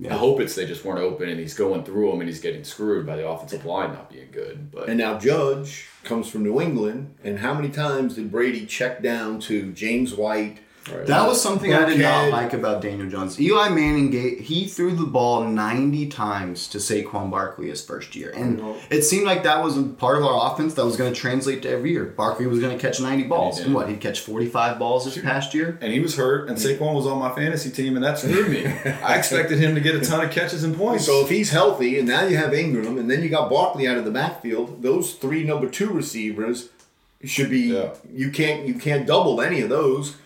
[0.09, 2.65] I hope it's they just weren't open and he's going through them and he's getting
[2.65, 4.71] screwed by the offensive line not being good.
[4.71, 9.03] But And now Judge comes from New England, and how many times did Brady check
[9.03, 10.61] down to James White?
[10.93, 11.07] Right.
[11.07, 13.41] That was something I did not like about Daniel Jones.
[13.41, 18.33] Eli Manning gave, he threw the ball 90 times to Saquon Barkley his first year.
[18.35, 21.19] And it seemed like that was a part of our offense that was going to
[21.19, 22.05] translate to every year.
[22.05, 23.57] Barkley was going to catch 90 balls.
[23.57, 23.67] did.
[23.67, 25.79] And what, he'd catch 45 balls this past year?
[25.81, 28.67] and he was hurt, and Saquon was on my fantasy team, and that screwed me.
[29.03, 31.07] I expected him to get a ton of catches and points.
[31.07, 33.97] So if he's healthy, and now you have Engram, and then you got Barkley out
[33.97, 36.71] of the backfield, those three number two receivers
[37.25, 37.61] should be.
[37.61, 37.95] Yeah.
[38.13, 40.17] You can't you can't double any of those.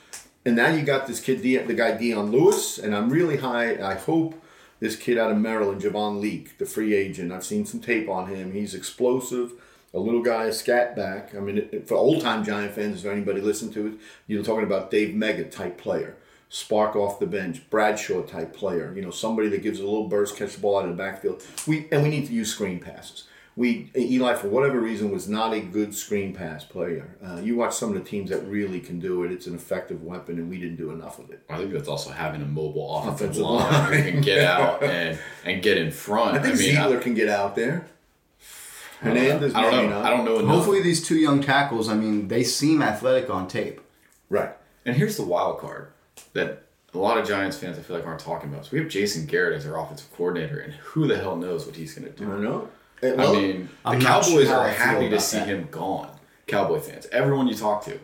[0.46, 3.82] And now you got this kid, the guy Dion Lewis, and I'm really high.
[3.82, 4.40] I hope
[4.78, 7.32] this kid out of Maryland, Javon Leake, the free agent.
[7.32, 8.52] I've seen some tape on him.
[8.52, 9.52] He's explosive.
[9.94, 11.34] A little guy, a scat back.
[11.34, 13.94] I mean, for old time Giant fans, if anybody listen to it,
[14.26, 16.16] you're talking about Dave Meggett type player,
[16.48, 18.92] spark off the bench, Bradshaw type player.
[18.94, 21.42] You know, somebody that gives a little burst, catch the ball out of the backfield.
[21.66, 23.24] We and we need to use screen passes.
[23.56, 27.16] We Eli, for whatever reason, was not a good screen pass player.
[27.24, 30.02] Uh, you watch some of the teams that really can do it; it's an effective
[30.02, 31.40] weapon, and we didn't do enough of it.
[31.48, 33.92] I think that's also having a mobile offensive, Offensive line, line.
[34.02, 36.36] who can get out and, and get in front.
[36.36, 37.86] I think mean, Zeitler can get out there.
[39.02, 39.58] I, I don't Hernandez, know.
[39.58, 39.94] I don't maybe know.
[40.02, 40.04] not.
[40.04, 40.54] I don't know enough.
[40.56, 43.80] Hopefully, these two young tackles, I mean, they seem athletic on tape.
[44.30, 44.50] Right.
[44.84, 45.92] And here's the wild card
[46.32, 48.64] that a lot of Giants fans I feel like aren't talking about.
[48.64, 51.76] So we have Jason Garrett as our offensive coordinator, and who the hell knows what
[51.76, 52.32] he's going to do?
[52.32, 52.68] I know.
[53.02, 55.48] Uh, I mean, the I'm not Cowboys sure are happy to see that.
[55.48, 56.10] him gone.
[56.46, 57.98] Cowboy fans, everyone you talk to,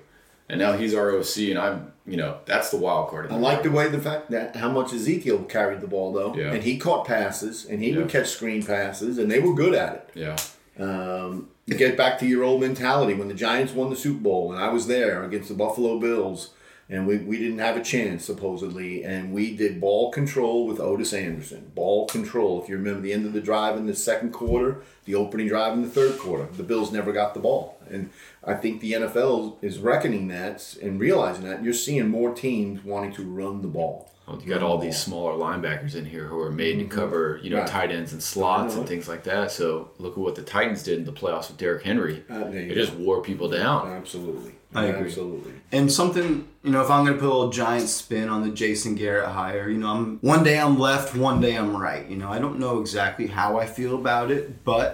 [0.49, 3.27] and now he's our OC, and I'm, you know, that's the wild card.
[3.27, 6.35] in I like the way the fact that how much Ezekiel carried the ball though,
[6.35, 6.53] Yeah.
[6.53, 9.95] and he caught passes, and he would catch screen passes, and they were good at
[9.95, 10.11] it.
[10.15, 10.37] Yeah,
[10.79, 14.61] Um, get back to your old mentality when the Giants won the Super Bowl, and
[14.63, 16.51] I was there against the Buffalo Bills.
[16.91, 19.05] And we, we didn't have a chance supposedly.
[19.05, 21.71] And we did ball control with ottis anderson.
[21.75, 22.63] Ball control.
[22.63, 25.73] If you remember the end of the drive in the second quarter the opening drive
[25.73, 28.11] in the third quarter the bills never got the ball and
[28.45, 33.13] i think the nfl is reckoning that and realizing that you're seeing more teams wanting
[33.13, 36.53] to run the ball Well, you got all these smaller linebackers in here who are
[36.53, 37.67] made to cover, you know, Right.
[37.67, 39.51] tight ends and slots and things like that.
[39.51, 42.23] So look at what the Titans did in the playoffs with Derrick Henry.
[42.31, 42.75] Uh, there it go.
[42.75, 43.89] just wore people down.
[43.91, 45.09] absolutely I agree.
[45.09, 48.41] absolutely And something, you know, if I'm going to put a little giant spin on
[48.47, 52.07] the Jason Garrett hire, you know, I'm one day I'm left, one day I'm right.
[52.09, 54.87] You know, I don't know exactly how I feel about it, but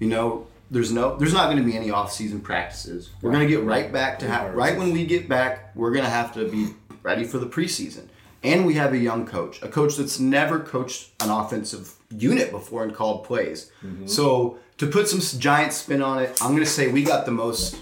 [0.00, 3.10] you know, there's no, there's not going to be any off-season practices.
[3.20, 5.76] We're going to get right back to ha- right when we get back.
[5.76, 6.68] We're going to have to be
[7.02, 8.08] ready for the preseason,
[8.42, 12.84] and we have a young coach, a coach that's never coached an offensive unit before
[12.84, 13.70] and called plays.
[13.84, 14.06] Mm-hmm.
[14.06, 17.32] So to put some giant spin on it, I'm going to say we got the
[17.32, 17.76] most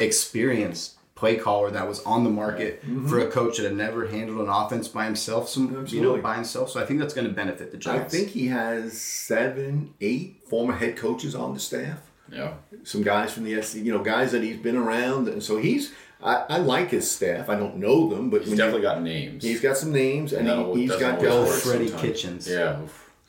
[0.00, 3.06] experienced play caller that was on the market mm-hmm.
[3.06, 5.48] for a coach that had never handled an offense by himself.
[5.48, 6.70] Some you know by himself.
[6.70, 8.12] So I think that's going to benefit the Giants.
[8.12, 12.00] i think he has seven eight former head coaches on the staff
[12.32, 12.54] Yeah.
[12.84, 15.92] some guys from the SC, you know, guys that he's been around, and so he's.
[16.24, 17.48] I, I like his staff.
[17.48, 19.42] I don't know them, but He's definitely you- got names.
[19.42, 21.46] he's got some names, and No, it he, has got always Bill.
[21.46, 21.90] Freddie.
[21.90, 22.48] Kitchens.
[22.48, 22.78] Yeah.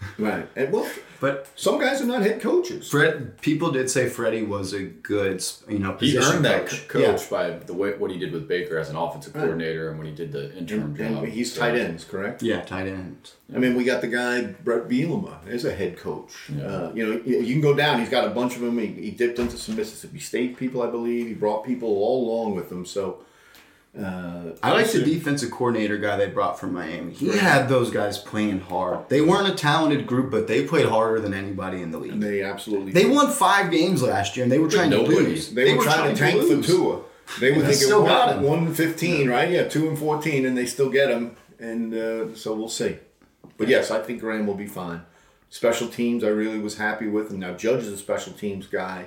[0.04, 0.20] Oof.
[0.20, 0.90] Right, and well,
[1.20, 2.90] but some guys are not head coaches.
[2.90, 6.80] Fred, people did say Freddie was a good, you know, He position earned that coach.
[6.82, 9.98] c- coach by the way what he did with Baker as an offensive coordinator and
[9.98, 11.24] when he did the interim and, job.
[11.24, 12.44] and he's So, tight ends, correct?
[12.44, 13.32] Yeah, yeah, tight end.
[13.56, 16.34] I mean, we got the guy Brett Bielema as a head coach.
[16.56, 16.64] Yeah.
[16.66, 18.00] Uh, you know, you you can go down.
[18.00, 18.78] He's got a bunch of them.
[18.80, 21.28] He, he dipped into some Mississippi State people, I believe.
[21.28, 22.86] He brought people all along with him.
[22.86, 23.24] So,
[23.98, 27.14] uh, I like the defensive coordinator guy they brought from Miami.
[27.14, 29.08] He had those guys playing hard.
[29.10, 32.20] They weren't a talented group, but they played harder than anybody in the league.
[32.20, 32.92] they absolutely.
[32.92, 35.52] They won five games last year, and they were trying to lose.
[35.52, 36.62] They, were, trying, to tank for.
[36.64, 37.02] Tua.
[37.40, 38.44] They were And they thinking still got him.
[38.44, 39.50] one and fifteen, right?
[39.50, 41.36] Yeah, two and fourteen, and they still get him.
[41.60, 42.98] And uh, so we'll see.
[43.58, 45.04] But yes, I think Graham will be fine.
[45.50, 49.06] Special teams, I really was happy with, and now Judge is a special teams guy.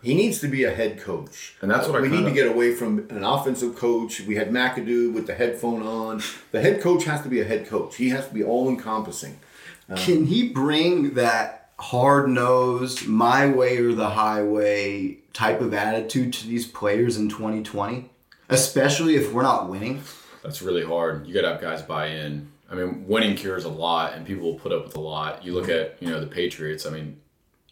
[0.00, 2.46] He needs to be a head coach, And that's what I we need to get
[2.46, 4.20] away from an offensive coach.
[4.20, 6.22] We had McAdoo with the headphone on.
[6.52, 7.96] The head coach has to be a head coach.
[7.96, 9.40] He has to be all encompassing.
[9.88, 16.32] Um, Can he bring that hard nosed, my way or the highway type of attitude
[16.34, 18.08] to these players in 2020?
[18.48, 20.02] Especially if we're not winning.
[20.44, 21.26] That's really hard.
[21.26, 22.50] You got to have guys buy in.
[22.70, 25.44] I mean, winning cures a lot, and people will put up with a lot.
[25.44, 26.86] You look at you know the Patriots.
[26.86, 27.20] I mean,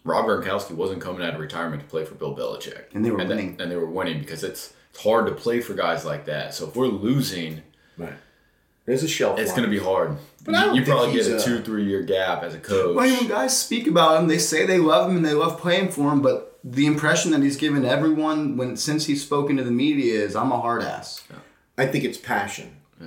[0.06, 3.18] Rob Gronkowski wasn't coming out of retirement to play for Bill Belichick, And they were
[3.20, 3.56] and winning.
[3.60, 6.54] and they were winning because it's it's hard to play for guys like that.
[6.54, 7.62] So if we're losing,
[7.98, 8.14] Right.
[8.86, 9.38] There's a shelf.
[9.40, 10.16] it's going to be hard.
[10.44, 12.58] But I don't you think probably get a a- two three year gap as a
[12.58, 12.94] coach.
[12.96, 15.88] Well, when guys speak about him, they say they love him and they love playing
[15.90, 19.70] for him, but the impression that he's given everyone when since he's spoken to the
[19.72, 21.24] media is I'm a hard ass.
[21.76, 22.76] I think it's passion.
[23.00, 23.04] I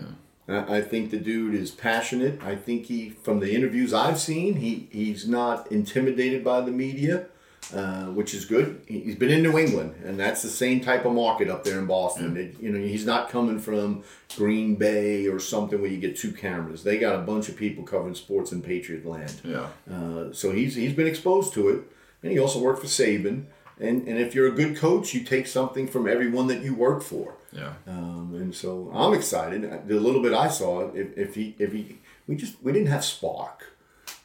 [0.50, 2.42] I think the dude is passionate.
[2.44, 7.26] I think he, from the interviews I've seen, he he's not intimidated by the media,
[7.74, 8.82] uh, which is good.
[8.88, 11.78] He- He's been in New England, and that's the same type of market up there
[11.78, 12.36] in Boston.
[12.38, 14.04] It- you know, he's not coming from
[14.36, 16.84] Green Bay or something where you get two cameras.
[16.84, 19.36] They got a bunch of people covering sports in Patriot land.
[19.44, 19.68] yeah.
[19.92, 21.82] Uh, so he's he's been exposed to it,
[22.24, 23.44] and he also worked for Saban.
[23.80, 27.02] And and if you're a good coach, you take something from everyone that you work
[27.02, 27.36] for.
[27.52, 27.74] Yeah.
[27.88, 29.88] Um, and so I'm excited.
[29.88, 33.04] The little bit I saw, if, if he if he we just we didn't have
[33.04, 33.74] spark.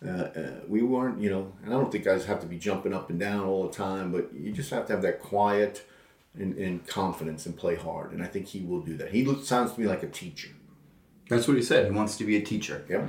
[0.05, 2.93] Uh, uh, we weren't, you know, and I don't think guys have to be jumping
[2.93, 5.87] up and down all the time, but you just have to have that quiet
[6.39, 8.13] and, and confidence and play hard.
[8.13, 9.13] And I think he will do that.
[9.13, 10.51] He looks, sounds to me like a teacher.
[11.31, 11.87] That's what he said.
[11.87, 12.85] He wants to be a teacher.
[12.89, 13.09] Yep.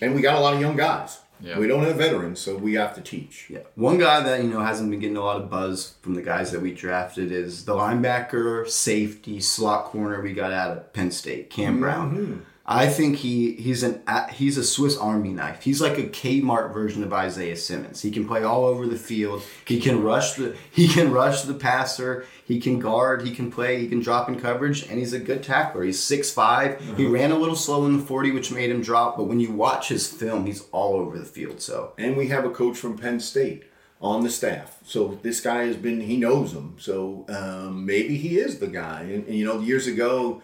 [0.00, 1.18] And we got a lot of young guys.
[1.42, 1.58] Yeah.
[1.58, 3.48] We don't have veterans, so we have to teach.
[3.48, 3.60] Yeah.
[3.74, 6.52] One guy that, you know, hasn't been getting a lot of buzz from the guys
[6.52, 11.50] that we drafted is the linebacker, safety, slot corner we got out of Penn State,
[11.50, 11.80] Cam mm-hmm.
[11.80, 12.46] Brown.
[12.72, 15.62] I think he he's an a- he's a Swiss Army knife.
[15.62, 18.02] He's like a Kmart version of Isaiah Simmons.
[18.02, 19.42] He can play all over the field.
[19.64, 22.24] He can rush the he can rush the passer.
[22.44, 23.22] He can guard.
[23.22, 23.80] He can play.
[23.80, 25.84] He can drop in coverage, and he's a good tackler.
[25.84, 26.96] He's 6'5".
[26.96, 29.16] He ran a little slow in the forty, which made him drop.
[29.16, 31.60] But when you watch his film, he's all over the field.
[31.60, 33.64] So and we have a coach from Penn State
[34.00, 34.78] on the staff.
[34.84, 36.76] So this guy has been, he knows him.
[36.78, 39.02] So um, maybe he is the guy.
[39.02, 40.40] And, and, you know, years ago,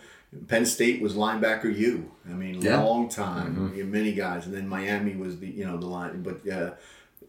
[0.49, 2.11] Penn State was linebacker U.
[2.29, 2.83] I mean, Yeah.
[2.83, 4.47] long time, You had many guys.
[4.47, 6.23] And then Miami was the, you know, the line.
[6.23, 6.73] But uh,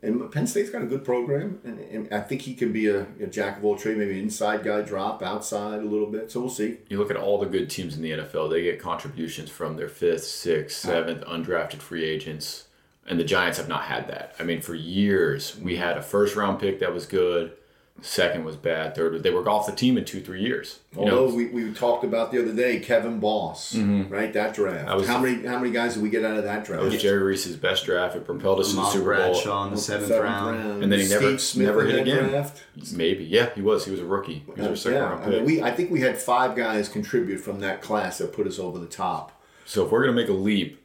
[0.03, 1.59] and Penn State's got a good program.
[1.63, 4.63] And, and I think he can be a, a jack of all trades, maybe inside
[4.63, 6.31] guy drop, outside a little bit.
[6.31, 6.77] So we'll see.
[6.89, 9.89] You look at all the good teams in the NFL, they get contributions from their
[9.89, 12.65] fifth, sixth, seventh undrafted free agents.
[13.09, 14.35] And the Giants have not had that.
[14.37, 17.53] I mean, for years, we had a first round pick that was good,
[18.01, 18.93] Second was bad.
[18.93, 20.79] Third, they were off the team in two, three years.
[20.93, 24.13] You Although know, we, we talked about the other day, Kevin Boss, mm-hmm.
[24.13, 24.31] right?
[24.33, 24.95] That draft.
[24.95, 26.83] Was- how many how many guys did we get out of that draft?
[26.83, 28.15] that was Jerry Reese's best draft.
[28.15, 29.33] It propelled us to the Mom Super Bowl.
[29.33, 30.83] Bradshaw in the seventh, round.
[30.83, 32.29] And then he never- Smith never hit again.
[32.29, 32.63] Draft.
[32.93, 33.85] Maybe, yeah, he was.
[33.85, 34.43] He was a rookie.
[34.45, 36.55] He was oh, our second Yeah, round I, mean, we I think we had five
[36.55, 39.41] guys contribute from that class that put us over the top.
[39.65, 40.83] So if we're gonna make a leap,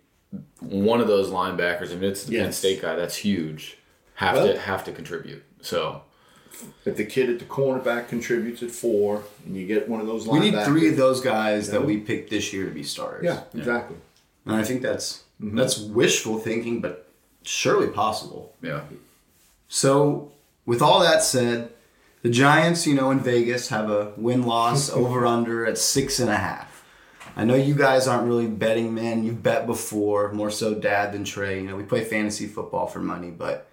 [0.61, 2.96] one of those linebackers, I mean, it's the Penn State guy.
[2.96, 3.77] That's huge.
[4.14, 5.42] Have Well- to have to contribute.
[5.61, 6.03] So
[6.85, 10.27] If the kid at the cornerback contributes at four, and you get one of those
[10.27, 13.25] We need three of those guys that we picked this year to be starters.
[13.25, 13.97] Yeah, exactly.
[14.47, 15.57] And I think that's Mm-hmm.
[15.57, 17.09] that's wishful thinking, but
[17.43, 18.55] surely possible.
[18.62, 18.83] yeah,
[19.69, 20.31] So,
[20.67, 21.71] with all that said,
[22.23, 26.31] the Giants, you know, in Vegas have a win loss over under at six and
[26.31, 26.85] a half.
[27.35, 29.25] I know you guys aren't really betting men.
[29.25, 31.61] You've bet before, more so Dad than Trey.
[31.61, 33.69] You know, we play fantasy football for money, but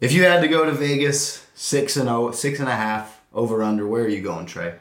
[0.00, 3.62] if you had to go to Vegas, six and oh, six and a half over
[3.62, 4.74] under, where are you going, Trey?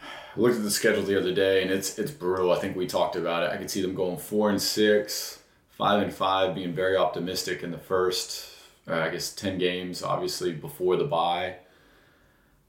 [0.00, 2.52] I looked at the schedule the other day, and it's it's brutal.
[2.52, 3.50] I think we talked about it.
[3.50, 7.70] I could see them going four and six, five and five, being very optimistic in
[7.70, 8.48] the first,
[8.88, 10.02] uh, I guess, ten games.
[10.02, 11.56] Obviously, before the bye,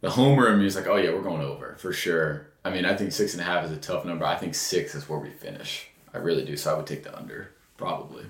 [0.01, 2.47] the homer in me is like, oh yeah, we're going over for sure.
[2.65, 4.25] I mean, I think six and a half is a tough number.
[4.25, 5.87] I think six is where we finish.
[6.13, 6.57] I really do.
[6.57, 8.25] So I would take the under, probably.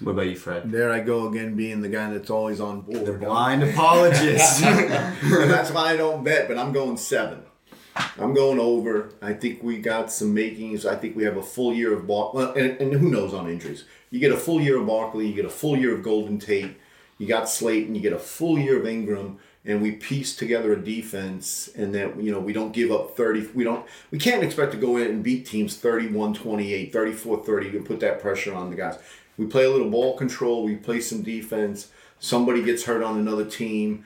[0.00, 0.70] What about you, Fred?
[0.70, 3.04] There I go again, being the guy that's always on board.
[3.04, 4.60] The blind apologist.
[4.62, 7.42] That's why I don't bet, but I'm going seven.
[8.16, 9.10] I'm going over.
[9.20, 10.86] I think we got some makings.
[10.86, 12.30] I think we have a full year of Bar.
[12.32, 13.84] Well, and, and who knows on injuries?
[14.10, 15.26] You get a full year of Barkley.
[15.26, 16.76] You get a full year of Golden Tate.
[17.18, 17.96] You got Slayton.
[17.96, 21.70] You get a full year of Engram, and we piece together a defense.
[21.74, 23.48] And that you know we don't give up 30.
[23.52, 23.84] We don't.
[24.12, 28.54] We can't expect to go in and beat teams 31-28, 34-30 and put that pressure
[28.54, 28.98] on the guys.
[29.38, 30.64] We play a little ball control.
[30.64, 31.88] We play some defense.
[32.18, 34.04] Somebody gets hurt on another team.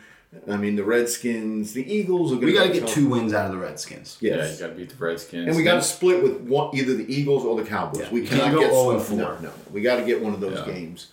[0.51, 3.47] I mean, the Redskins, the Eagles are going we got to get two wins out
[3.47, 4.16] of the Redskins.
[4.21, 5.49] Yeah, you got to beat the Redskins.
[5.49, 8.03] and we got to split with one, either the Eagles or the Cowboys.
[8.03, 9.16] Yeah, we cannot can't go get 0 and 4.
[9.18, 10.73] No, no, we got to get one of those Yeah.
[10.73, 11.09] games.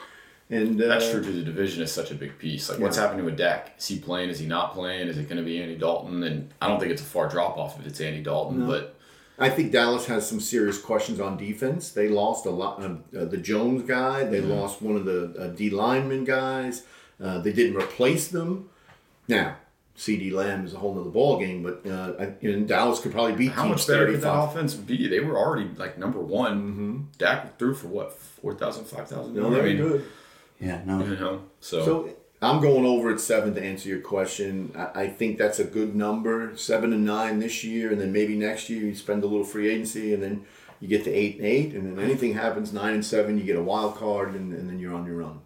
[0.50, 1.22] And uh, That's true.
[1.22, 2.70] To the division is such a big piece.
[2.70, 3.04] Like, what's Yeah.
[3.04, 3.74] happening with Dak?
[3.78, 4.30] Is he playing?
[4.30, 5.08] Is he not playing?
[5.10, 6.24] Is it going to be Andy Dalton?
[6.24, 8.96] And I don't think it's a far drop off if it's Andy Dalton, but
[9.40, 11.92] I think Dallas has some serious questions on defense.
[11.92, 12.84] They lost a lot.
[12.84, 14.24] Um, uh, the Jones guy.
[14.26, 14.52] They Mm-hmm.
[14.52, 16.84] lost one of the uh, D lineman guys.
[17.24, 18.70] Uh, they didn't replace them.
[19.28, 19.58] Now,
[19.98, 23.34] CeeDee Lamb is a whole nother ball game, but uh, I, you Dallas could probably
[23.36, 25.08] beat how teams much better could that offense be?
[25.08, 27.10] They were already like number one.
[27.18, 29.34] Dak threw for what 4,000, 5,000?
[29.36, 30.06] No, they're good.
[30.62, 31.04] Yeah, no.
[31.04, 32.10] You know, so, So
[32.42, 34.72] I'm going over at seven to answer your question.
[34.76, 38.38] I, I think that's a good number, seven and nine this year, and then maybe
[38.38, 40.46] next year you spend a little free agency, and then
[40.80, 43.58] you get to eight and eight, and then anything happens nine and seven, you get
[43.58, 45.42] a wild card, and, and then you're on your own.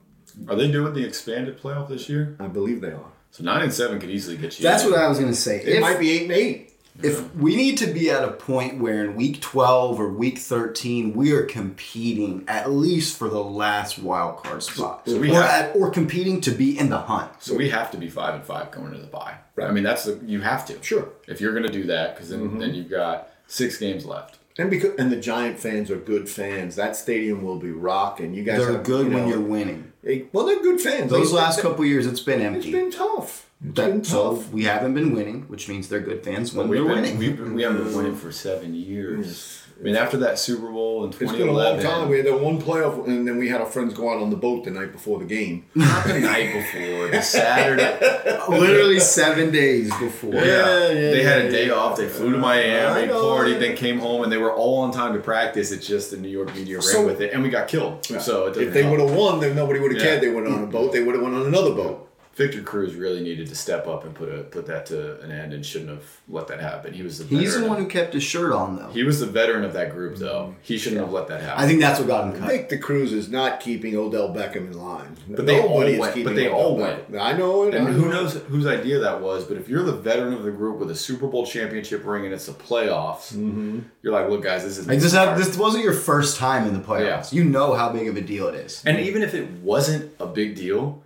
[0.47, 2.35] are they doing the expanded playoff this year?
[2.39, 3.11] I believe they are.
[3.31, 4.63] So nine and seven could easily get you.
[4.63, 5.61] That's what I was gonna say.
[5.61, 6.72] It If, might be eight and eight.
[7.01, 11.13] If we need to be at a point where in week twelve or week thirteen
[11.13, 15.69] we are competing at least for the last wild card spot, so we or have-
[15.69, 17.31] at, or competing to be in the hunt.
[17.39, 19.35] So we have to be five and five going into the bye.
[19.55, 19.67] Right.
[19.67, 20.81] I mean, that's the you have to.
[20.83, 21.09] Sure.
[21.27, 22.59] If you're going to do that, because then Mm-hmm.
[22.59, 24.39] then you've got six games left.
[24.57, 26.75] And because and the Giant fans are good fans.
[26.75, 28.33] That stadium will be rocking.
[28.35, 29.92] You guys They're have, good you when you're winning.
[30.31, 31.09] Well, they're good fans.
[31.11, 32.71] Those They- last they- couple years, it's been It's empty.
[32.71, 33.49] been tough.
[33.65, 34.51] It's been That, so tough.
[34.51, 37.17] we haven't been winning, which means they're good fans when We've they're been, winning.
[37.17, 39.62] we've been, we haven't been winning for seven years.
[39.83, 42.09] I mean, after that Super Bowl in 2011, It's been a long time.
[42.09, 44.37] We had that one playoff, and then we had our friends go out on the
[44.37, 45.65] boat the night before the game.
[45.75, 47.99] not the night before, the Saturday.
[48.49, 50.35] Literally seven days before.
[50.35, 51.97] Yeah, yeah, yeah they had a day off.
[51.97, 53.23] They flew to Miami, know.
[53.25, 55.73] partied, then came home, and they were all on time to practice.
[55.73, 58.05] It's just the New York media ran So- with it, and we got killed.
[58.05, 60.07] So it doesn't If they would have won, then nobody would have Yeah.
[60.11, 60.21] cared.
[60.21, 60.93] They went on a boat.
[60.93, 62.07] They would have went on another boat.
[62.35, 65.53] Victor Cruz really needed to step up and put a put that to an end,
[65.53, 66.91] and shouldn't have let that happen.
[66.91, 68.89] He was the He's the one who kept his shirt on, though.
[68.89, 70.47] He was the veteran of that group, though.
[70.47, 70.59] Mm-hmm.
[70.63, 71.63] He shouldn't have let that happen.
[71.63, 72.49] I think that's what got him cut.
[72.49, 75.15] think the Cruz is not keeping Odell Beckham in line.
[75.29, 77.19] But they all Nobody is went- but they Odell all Beckham.
[77.19, 77.75] I know it.
[77.75, 79.45] and I who knows whose idea that was?
[79.45, 82.33] But if you're the veteran of the group with a Super Bowl championship ring and
[82.33, 83.81] it's the playoffs, mm-hmm.
[84.01, 86.73] you're like, look, guys, this is Like this, have, this wasn't your first time in
[86.73, 87.31] the playoffs.
[87.31, 87.43] Yeah.
[87.43, 88.83] You know how big of a deal it is.
[88.85, 91.03] And even if it wasn't a big deal,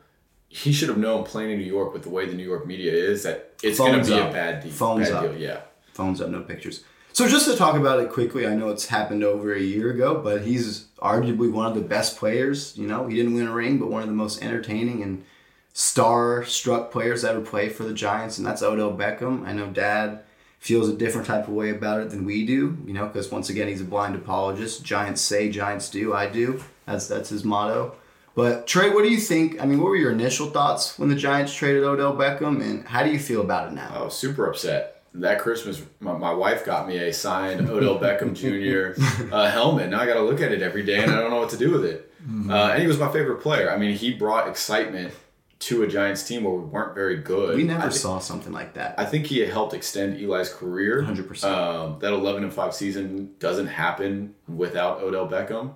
[0.49, 2.91] he should have known playing in New York with the way the New York media
[2.91, 4.29] is that it's going to be up.
[4.29, 4.71] a bad deal.
[4.71, 5.23] Phones bad up.
[5.23, 5.37] deal.
[5.37, 5.61] Yeah.
[5.93, 6.83] Phones up, no pictures.
[7.11, 10.21] So just to talk about it quickly, I know it's happened over a year ago,
[10.23, 12.77] but he's arguably one of the best players.
[12.77, 15.25] You know, he didn't win a ring, but one of the most entertaining and
[15.73, 19.47] star-struck players ever play for the Giants, and that's Odell Beckham.
[19.47, 20.19] I know Dad
[20.59, 22.77] feels a different type of way about it than we do.
[22.85, 24.83] You know, because once again, he's a blind apologist.
[24.83, 26.13] Giants say, Giants do.
[26.13, 26.63] I do.
[26.85, 27.95] That's that's his motto.
[28.37, 29.59] But Trey, what do you think?
[29.59, 33.01] I mean, what were your initial thoughts when the Giants traded Odell Beckham, and how
[33.01, 33.91] do you feel about it now?
[33.91, 35.01] I was super upset.
[35.15, 39.01] That Christmas, my, my wife got me a signed Odell Beckham Jr.
[39.33, 39.89] Uh, helmet.
[39.89, 41.57] Now I got to look at it every day, and I don't know what to
[41.57, 42.13] do with it.
[42.21, 42.51] Mm-hmm.
[42.51, 43.71] Uh, and he was my favorite player.
[43.71, 45.15] I mean, he brought excitement
[45.57, 47.55] to a Giants team where we weren't very good.
[47.55, 48.93] We never saw something like that.
[48.99, 51.01] I think he helped extend Eli's career.
[51.01, 51.43] 100%.
[51.43, 55.73] Um, that 11 and 5 season doesn't happen without Odell Beckham.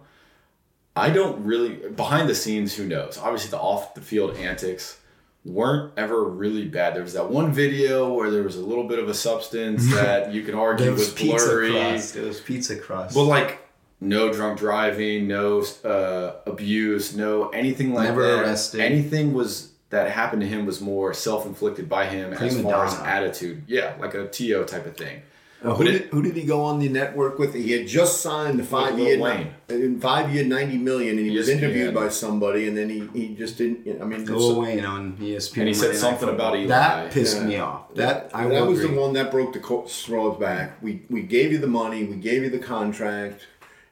[0.95, 3.17] I don't really, behind the scenes, who knows?
[3.17, 4.99] Obviously, the off the field antics
[5.45, 6.93] weren't ever really bad.
[6.95, 10.33] There was that one video where there was a little bit of a substance that
[10.33, 11.71] you can argue There was was pizza blurry.
[11.71, 12.15] crust.
[12.15, 13.15] It was pizza crust.
[13.15, 13.59] But like,
[13.99, 18.39] no drunk driving, no uh, abuse, no anything like Never that.
[18.43, 18.81] arrested.
[18.81, 22.85] Anything was that happened to him was more self inflicted by him as Prima far
[22.85, 23.63] as attitude.
[23.67, 25.21] Yeah, like a To type of thing.
[25.63, 27.53] Now, But who, it- did, who did he go on the network with?
[27.53, 29.53] He had just signed the five year Wayne.
[29.69, 33.35] in five year, ninety million, and he was interviewed by somebody, and then he, he
[33.35, 34.01] just didn't.
[34.01, 35.57] I mean, Lil so- Wayne on ESPN.
[35.59, 36.55] And he said something about Football.
[36.55, 36.67] Eli.
[36.67, 37.45] That pissed Yeah.
[37.45, 37.93] me off.
[37.95, 38.95] That I that was agree.
[38.95, 40.81] the one that broke the co- straw's back.
[40.81, 43.41] We we gave you the money, we gave you the contract,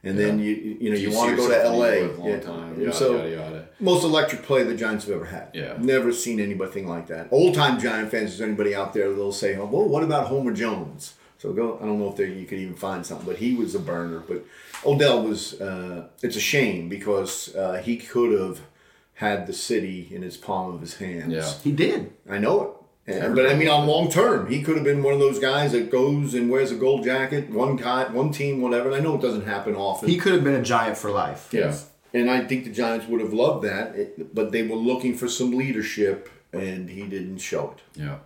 [0.03, 2.17] and then you you know you, see want to go to yourself in New L.A.
[2.17, 2.39] Long Yeah.
[2.39, 3.65] time, yada, so yada, yada.
[3.79, 5.49] most electric play the Giants have ever had.
[5.53, 5.75] Yeah.
[5.77, 7.27] never seen anything like that.
[7.29, 9.13] Old time Giant fans, is anybody out there?
[9.13, 11.77] They'll say, "Oh, well, what about Homer Jones?" So go.
[11.81, 14.19] I don't know if there, you could even find something, but he was a burner.
[14.19, 14.45] But
[14.85, 15.59] Odell was.
[15.59, 18.61] Uh, it's a shame because uh, he could have
[19.15, 21.33] had the city in his palm of his hands.
[21.33, 21.51] Yeah.
[21.63, 22.13] He did.
[22.29, 22.69] I know it.
[23.23, 25.71] And- but I mean, on long term, he could have been one of those guys
[25.71, 28.87] that goes and wears a gold jacket, one guy, one team, whatever.
[28.89, 30.07] And I know it doesn't happen often.
[30.09, 31.49] He could have been a giant for life.
[31.51, 31.75] Yeah.
[32.13, 35.51] and I think the Giants would have loved that, but they were looking for some
[35.57, 37.99] leadership, and he didn't show it.
[38.01, 38.17] Yeah.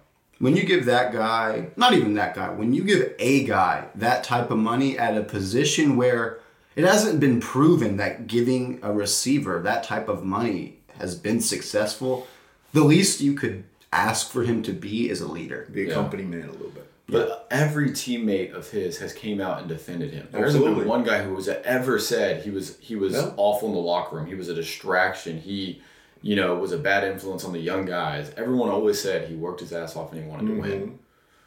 [0.43, 4.25] When you give that guy, not even that guy, when you give a guy that
[4.25, 6.39] type of money at a position where
[6.75, 12.27] it hasn't been proven that giving a receiver that type of money has been successful,
[12.73, 13.63] the least you could
[13.93, 15.65] ask for him to be is a leader.
[15.71, 15.93] Be a Yeah.
[15.93, 16.87] company man a little bit.
[17.07, 20.27] But every teammate of his has came out and defended him.
[20.29, 20.81] There hasn't Absolutely.
[20.83, 23.31] been one guy who was ever said he was he was Yeah.
[23.37, 24.25] awful in the locker room.
[24.25, 25.37] He was a distraction.
[25.39, 25.81] He,
[26.23, 28.31] you know, was a bad influence on the young guys.
[28.37, 30.61] Everyone always said he worked his ass off and he wanted to mm-hmm.
[30.61, 30.99] win.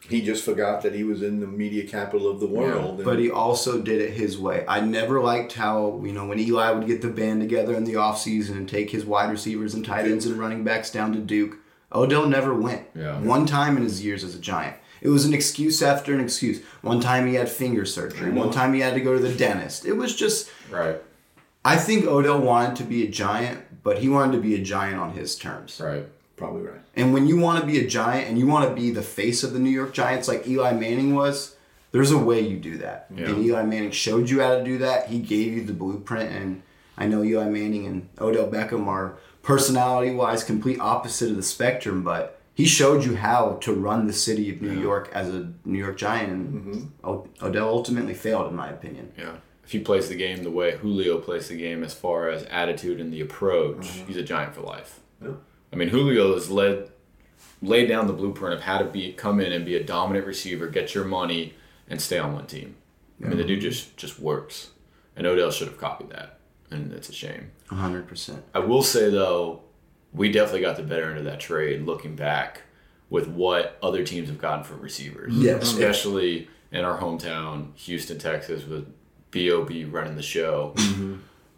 [0.08, 2.96] He just forgot that he was in the media capital of the world.
[2.96, 4.64] and- But he also did it his way.
[4.68, 7.94] I never liked how, you know, when Eli would get the band together in the
[7.94, 11.56] offseason and take his wide receivers and tight ends and running backs down to Duke,
[11.92, 12.86] Odell never went.
[12.94, 13.18] Yeah.
[13.20, 14.76] One time in his years as a Giant.
[15.00, 16.62] It was an excuse after an excuse.
[16.82, 18.30] One time he had finger surgery.
[18.30, 19.86] One time he had to go to the dentist.
[19.86, 21.00] It was just, Right.
[21.64, 24.98] I think Odell wanted to be a Giant, but he wanted to be a Giant
[24.98, 25.80] on his terms.
[25.80, 26.04] Right.
[26.34, 26.80] probably right.
[26.96, 29.44] And when you want to be a giant and you want to be the face
[29.44, 31.54] of the New York Giants like Eli Manning was,
[31.92, 33.06] there's a way you do that.
[33.14, 33.26] Yeah.
[33.26, 35.06] And Eli Manning showed you how to do that.
[35.06, 36.32] He gave you the blueprint.
[36.32, 36.62] And
[36.98, 42.02] I know Eli Manning and Odell Beckham are personality wise complete opposite of the spectrum,
[42.02, 45.78] but he showed you how to run the city of New York as a New
[45.78, 46.32] York Giant.
[46.32, 47.08] And mm-hmm.
[47.08, 49.12] O- Odell ultimately failed, in my opinion.
[49.16, 49.36] Yeah.
[49.66, 53.00] If he plays the game the way Julio plays the game as far as attitude
[53.00, 55.00] and the approach, he's a giant for life.
[55.20, 55.32] Yeah.
[55.72, 56.90] I mean, Julio has led
[57.60, 60.68] laid down the blueprint of how to be come in and be a dominant receiver,
[60.68, 61.54] get your money,
[61.88, 62.76] and stay on one team.
[63.22, 64.70] I mean, the dude just just works,
[65.16, 66.38] and Odell should have copied that,
[66.70, 67.50] and it's a shame.
[67.70, 68.40] 100%.
[68.54, 69.62] I will say though,
[70.12, 71.82] we definitely got the better end of that trade.
[71.82, 72.62] Looking back,
[73.10, 75.62] with what other teams have gotten for receivers, Yes.
[75.64, 78.86] especially in our hometown, Houston, Texas, with
[79.36, 80.74] Bob running the show.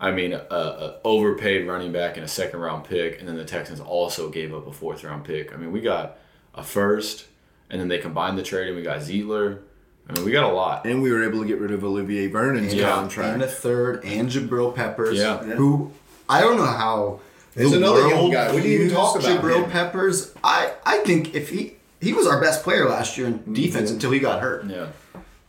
[0.01, 3.45] I mean, a, a overpaid running back and a second round pick, and then the
[3.45, 5.53] Texans also gave up a fourth round pick.
[5.53, 6.18] I mean, we got
[6.55, 7.26] a first,
[7.70, 9.59] and then they combined the trade, and we got Zeitler.
[10.09, 10.87] I mean, we got a lot.
[10.87, 12.95] And we were able to get rid of Olivier Vernon's Yeah.
[12.95, 13.35] contract.
[13.35, 15.39] And a third, and Jabril Peppers, Yeah.
[15.43, 15.91] who
[16.29, 17.20] I don't know how.
[17.55, 18.55] There's the another young guy.
[18.55, 19.70] We didn't even talk about Jabril him.
[19.70, 20.33] Peppers.
[20.45, 23.53] I I think if he he was our best player last year in Mm-hmm.
[23.55, 24.64] defense until he got hurt.
[24.66, 24.87] Yeah.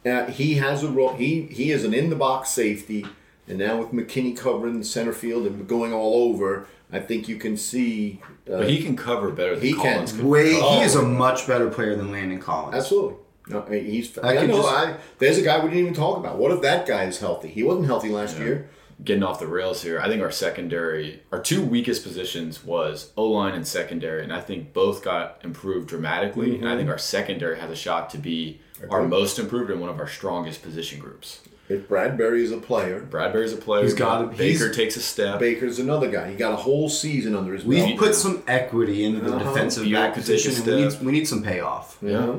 [0.05, 1.13] Uh, he has a role.
[1.13, 3.05] He he is an in the box safety,
[3.47, 7.35] and now with McKinney covering the center field and going all over, I think you
[7.37, 8.21] can see.
[8.47, 9.81] Uh, But he can cover better than He can.
[9.93, 10.23] Collins could.
[10.23, 10.77] Way Oh.
[10.77, 12.75] he is a much better player than Landon Collins.
[12.75, 13.15] absolutely.
[13.49, 14.15] No, he's.
[14.19, 14.57] I I could know.
[14.61, 16.37] just- I, there's a guy we didn't even talk about.
[16.37, 17.47] What if that guy is healthy?
[17.49, 18.69] He wasn't healthy last year.
[19.01, 19.99] Getting off the rails here.
[20.01, 24.41] I think our secondary, our two weakest positions was O line and secondary, and I
[24.41, 26.57] think both got improved dramatically.
[26.57, 29.89] And I think our secondary has a shot to be our most improved and one
[29.89, 31.39] of our strongest position groups.
[31.69, 33.83] If Bradberry is a player, Bradberry's a player.
[33.83, 35.39] He's gotta- Baker he's- takes a step.
[35.39, 36.29] Baker's another guy.
[36.31, 37.99] He got a whole season under his We've belt.
[37.99, 39.53] put some equity into the Uh-huh.
[39.53, 41.97] defensive Beal back could take a position, we need, we need some payoff.
[42.01, 42.37] Yeah.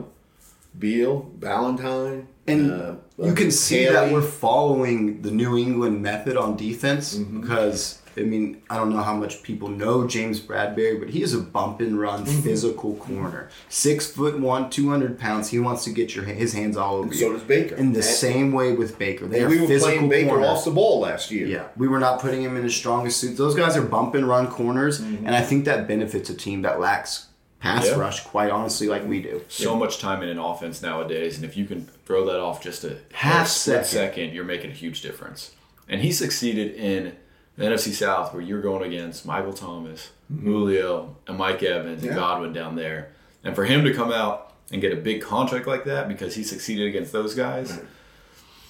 [0.79, 3.93] Beal, Ballentine, And uh, you can see Haley.
[3.95, 7.41] that we're following the New England method on defense Mm-hmm.
[7.41, 11.33] because I mean, I don't know how much people know James Bradberry, but he is
[11.33, 12.41] a bump and run Mm-hmm.
[12.43, 13.49] physical corner.
[13.69, 15.49] Six foot one, two hundred pounds.
[15.51, 17.21] He wants to get your his hands all over And you.
[17.21, 17.77] so does Baker.
[17.77, 20.49] In the And- same way with Baker, they we were physical playing Baker corners.
[20.49, 21.47] off the ball last year.
[21.47, 23.39] Yeah, we were not putting him in his strongest suits.
[23.39, 25.27] Those guys are bump and run corners, Mm-hmm.
[25.27, 27.27] and I think that benefits a team that lacks
[27.61, 27.97] pass Yeah.
[27.97, 28.25] rush.
[28.25, 29.43] Quite honestly, like we do.
[29.49, 32.83] so much time in an offense nowadays, and if you can throw that off just
[32.85, 33.85] a Half second.
[33.87, 35.53] second, you're making a huge difference.
[35.89, 37.17] And he succeeded in
[37.57, 40.47] the NFC South, where you're going against Michael Thomas, mm-hmm.
[40.47, 42.11] Julio, and Mike Evans Yeah.
[42.13, 43.13] and Godwin down there,
[43.45, 46.45] and for him to come out and get a big contract like that because he
[46.45, 47.79] succeeded against those guys.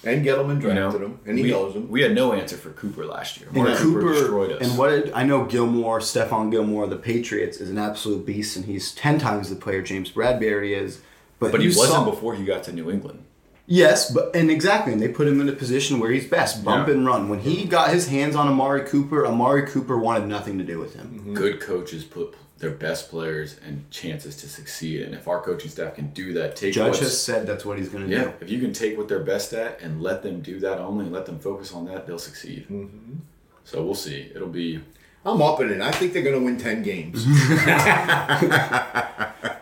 [0.03, 1.87] And Gettleman You know, drafted him, and he we, knows him.
[1.89, 3.49] We had no answer for Cooper last year.
[3.53, 4.67] And Mark Cooper, destroyed us.
[4.67, 8.65] and what did, I know Gilmore, Stephon Gilmore, the Patriots is an absolute beast, and
[8.65, 11.01] he's ten times the player James Bradberry is.
[11.39, 13.25] But, but he wasn't saw- before he got to New England.
[13.67, 16.87] Yes, but and exactly, and they put him in a position where he's best, bump
[16.87, 16.95] Yeah.
[16.95, 17.29] and run.
[17.29, 20.95] When he got his hands on Amari Cooper, Amari Cooper wanted nothing to do with
[20.95, 21.33] him.
[21.33, 25.95] Good coaches put their best players and chances to succeed, and if our coaching staff
[25.95, 28.33] can do that, take Judge what's, has said that's what he's going to yeah, do.
[28.39, 31.13] if you can take what they're best at and let them do that only, and
[31.13, 32.67] let them focus on that, they'll succeed.
[32.69, 33.15] Mm-hmm.
[33.63, 34.31] So we'll see.
[34.33, 34.81] It'll be
[35.25, 35.81] I'm up in it.
[35.81, 37.25] I think they're going to win 10 games.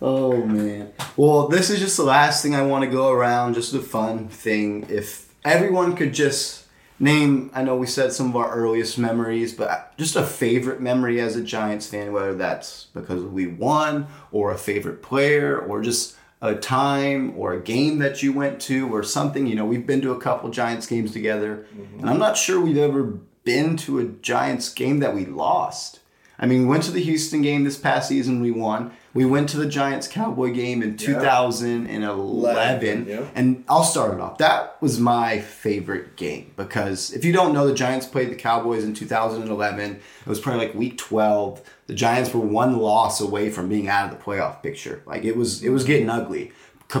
[0.00, 0.92] Oh man.
[1.16, 3.54] Well, this is just the last thing I want to go around.
[3.54, 4.86] Just a fun thing.
[4.88, 6.64] If everyone could just
[6.98, 11.20] name, I know we said some of our earliest memories, but just a favorite memory
[11.20, 16.16] as a Giants fan, whether that's because we won or a favorite player or just
[16.40, 19.46] a time or a game that you went to or something.
[19.46, 22.00] You know, we've been to a couple Giants games together, mm-hmm.
[22.00, 23.02] and I'm not sure we've ever
[23.44, 26.00] been to a Giants game that we lost.
[26.38, 28.92] I mean, we went to the Houston game this past season, we won.
[29.12, 33.06] We went to the Giants Cowboy game in 2011.
[33.08, 33.26] yeah.
[33.34, 34.38] And I'll start it off.
[34.38, 38.84] That was my favorite game because if you don't know, the Giants played the Cowboys
[38.84, 39.96] in 2011.
[39.96, 41.60] It was probably like week 12.
[41.88, 45.02] The Giants were one loss away from being out of the playoff picture.
[45.06, 46.52] Like it was, it was getting ugly.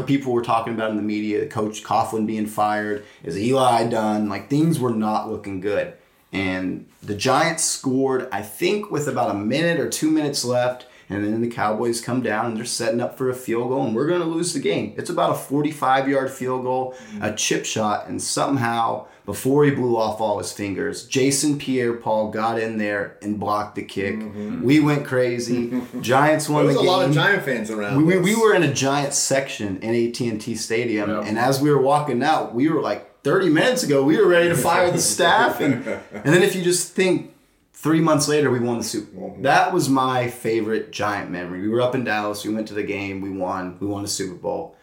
[0.06, 3.04] People were talking about in the media, Coach Coughlin being fired.
[3.22, 4.28] Is Eli done?
[4.28, 5.94] Like things were not looking good.
[6.32, 10.86] And the Giants scored, I think, with about a minute or two minutes left.
[11.10, 13.96] And then the Cowboys come down and they're setting up for a field goal, and
[13.96, 14.92] we're going to lose the game.
[14.98, 17.22] It's about a 45 yard field goal, mm-hmm.
[17.22, 22.30] a chip shot, and somehow, before he blew off all his fingers, Jason Pierre Paul
[22.30, 24.16] got in there and blocked the kick.
[24.16, 24.62] Mm-hmm.
[24.62, 25.80] We went crazy.
[26.02, 26.84] Giants won the game.
[26.84, 27.96] There was a lot of Giant fans around.
[27.96, 31.22] We, we, we were in a giant section in AT&T Stadium, Yeah.
[31.22, 34.48] and as we were walking out, we were like 30 minutes ago, we were ready
[34.48, 37.34] to fire the staff, and and then if you just think,
[37.72, 39.30] three months later, we won the Super Bowl.
[39.30, 39.42] Mm-hmm.
[39.42, 41.62] That was my favorite Giant memory.
[41.62, 44.08] We were up in Dallas, we went to the game, we won, we won the
[44.08, 44.76] Super Bowl.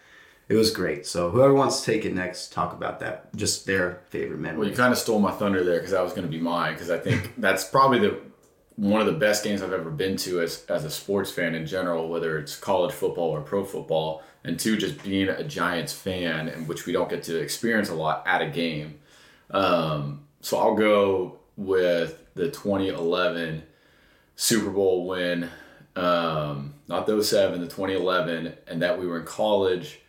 [0.47, 1.05] It was great.
[1.07, 3.35] So whoever wants to take it next, talk about that.
[3.35, 4.59] Just their favorite memory.
[4.59, 4.69] well.
[4.69, 6.91] You kind of stole my thunder there because that was going to be mine because
[6.91, 8.19] I think that's probably the
[8.75, 11.65] one of the best games I've ever been to as as a sports fan in
[11.65, 16.47] general, whether it's college football or pro football, and two, just being a Giants fan,
[16.47, 18.99] and which we don't get to experience a lot at a game.
[19.51, 23.63] Um, so I'll go with the 2011
[24.35, 25.49] Super Bowl win,
[25.95, 29.99] um, not those 07, the 2011, and that we were in college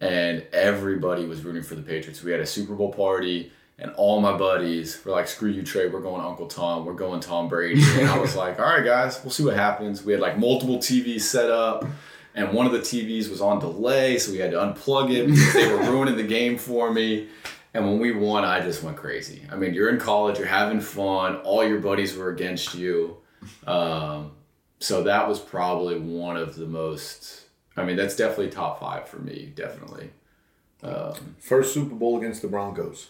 [0.00, 2.22] and everybody was rooting for the Patriots.
[2.22, 5.88] We had a Super Bowl party, and all my buddies were like, "Screw you, Trey.
[5.88, 6.84] We're going Uncle Tom.
[6.84, 10.04] We're going Tom Brady." And I was like, "All right, guys, we'll see what happens."
[10.04, 11.84] We had like multiple TVs set up,
[12.38, 15.52] and one of the TVs was on delay, so we had to unplug it because
[15.54, 17.28] they were ruining the game for me.
[17.74, 19.42] And when we won, I just went crazy.
[19.50, 23.16] I mean, you're in college, you're having fun, all your buddies were against you.
[23.66, 24.32] Um,
[24.78, 27.46] so that was probably one of the most.
[27.76, 30.10] I mean, that's definitely top five for me, definitely.
[31.40, 33.08] First Super Bowl against the Broncos.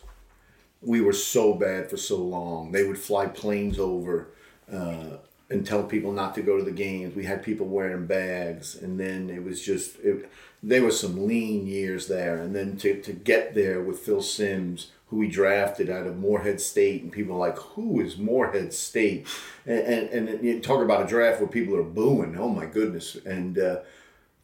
[0.80, 2.72] We were so bad for so long.
[2.72, 4.30] They would fly planes over
[4.72, 5.18] uh,
[5.50, 7.14] and tell people not to go to the games.
[7.14, 10.30] We had people wearing bags, and then it was just it,
[10.62, 12.36] there was some lean years there.
[12.38, 16.60] And then to, to get there with Phil Simms, who we drafted out of Morehead
[16.60, 19.26] State, and people like, "Who is Morehead State?"
[19.64, 22.36] And and, and you talk about a draft where people are booing.
[22.38, 23.16] Oh my goodness!
[23.24, 23.78] And uh,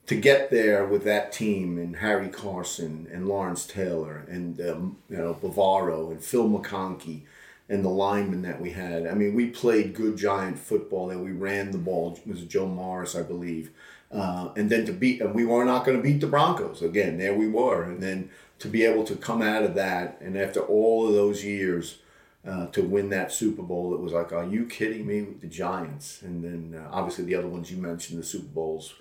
[0.07, 5.17] to get there with that team and Harry Carson and Lawrence Taylor and um, you
[5.17, 7.23] know Bavaro and Phil McConkey
[7.69, 9.07] and the linemen that we had.
[9.07, 12.15] I mean, we played good giant football and we ran the ball.
[12.15, 13.71] It was Joe Morris, I believe.
[14.13, 17.19] Uh, and then to beat, and we were not going to beat the Broncos again.
[17.19, 20.61] There we were, and then to be able to come out of that, and after
[20.61, 21.99] all of those years,
[22.47, 25.23] uh, to win that Super Bowl, it was like, are you kidding me?
[25.23, 28.95] With the Giants, and then uh, obviously the other ones you mentioned, the Super Bowls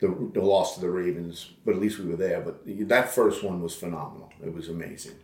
[0.00, 2.40] the, the loss to the Ravens, but at least we were there.
[2.40, 4.32] But that first one was phenomenal.
[4.44, 5.14] It was amazing.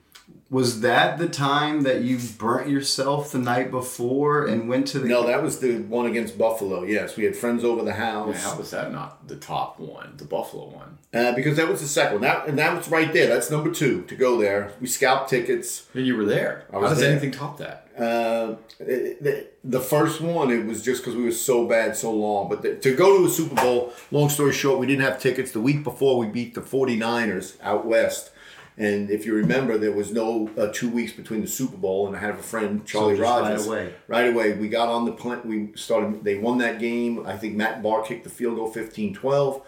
[0.48, 5.08] Was that the time that you burnt yourself the night before and went to the?
[5.08, 6.84] No, that was the one against Buffalo.
[6.84, 8.36] Yes, we had friends over the house.
[8.36, 10.98] Yeah, how was that not the top one, the Buffalo one?
[11.12, 12.22] Uh, because that was the second one.
[12.22, 13.26] That, and that was right there.
[13.26, 14.72] That's number two to go there.
[14.80, 15.88] We scalped tickets.
[15.94, 16.66] And you were there.
[16.72, 17.10] I was how does there.
[17.10, 17.88] anything top that?
[17.98, 22.48] Uh, the, the first one, it was just because we were so bad so long.
[22.48, 25.50] But the, to go to a Super Bowl, long story short, we didn't have tickets.
[25.50, 28.30] The week before, we beat the 49ers out west.
[28.78, 32.14] And if you remember, there was no uh, two weeks between the Super Bowl, and
[32.14, 33.66] I have a friend, Charlie right Rogers.
[33.66, 33.94] away.
[34.06, 35.40] Right away, we got on the plane.
[35.44, 36.24] We started.
[36.24, 37.24] They won that game.
[37.26, 39.62] I think Matt Bahr kicked the field goal 15-12.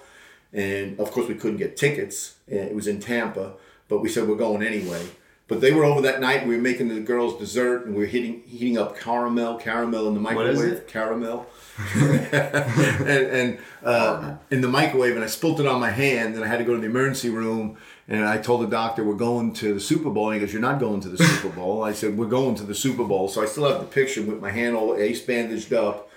[0.52, 2.34] and of course we couldn't get tickets.
[2.46, 3.54] It was in Tampa,
[3.88, 5.06] but we said we're going anyway.
[5.46, 6.46] But they were over that night.
[6.46, 10.14] We were making the girls dessert, and we were heating heating up caramel, caramel in
[10.14, 10.86] the microwave.
[10.86, 11.46] Caramel.
[11.94, 16.48] and and uh, in the microwave, and I spilt it on my hand, and I
[16.48, 17.78] had to go to the emergency room.
[18.08, 20.62] And I told the doctor, "We're going to the Super Bowl." And he goes, "You're
[20.62, 23.42] not going to the Super Bowl." I said, "We're going to the Super Bowl." So
[23.42, 26.08] I still have the picture with my hand all ace bandaged up.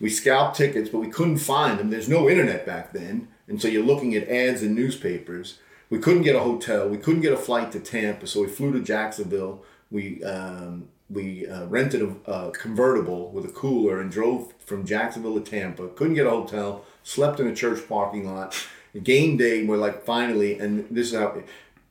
[0.00, 1.90] We scalped tickets, but we couldn't find them.
[1.90, 5.58] There's no internet back then, and so you're looking at ads in newspapers.
[5.88, 6.88] We couldn't get a hotel.
[6.88, 9.62] We couldn't get a flight to Tampa, so we flew to Jacksonville.
[9.90, 15.34] We um, we uh, rented a, a convertible with a cooler and drove from Jacksonville
[15.40, 15.88] to Tampa.
[15.88, 16.84] Couldn't get a hotel.
[17.02, 18.56] Slept in a church parking lot.
[19.02, 21.42] Game day, we're like finally, and this is how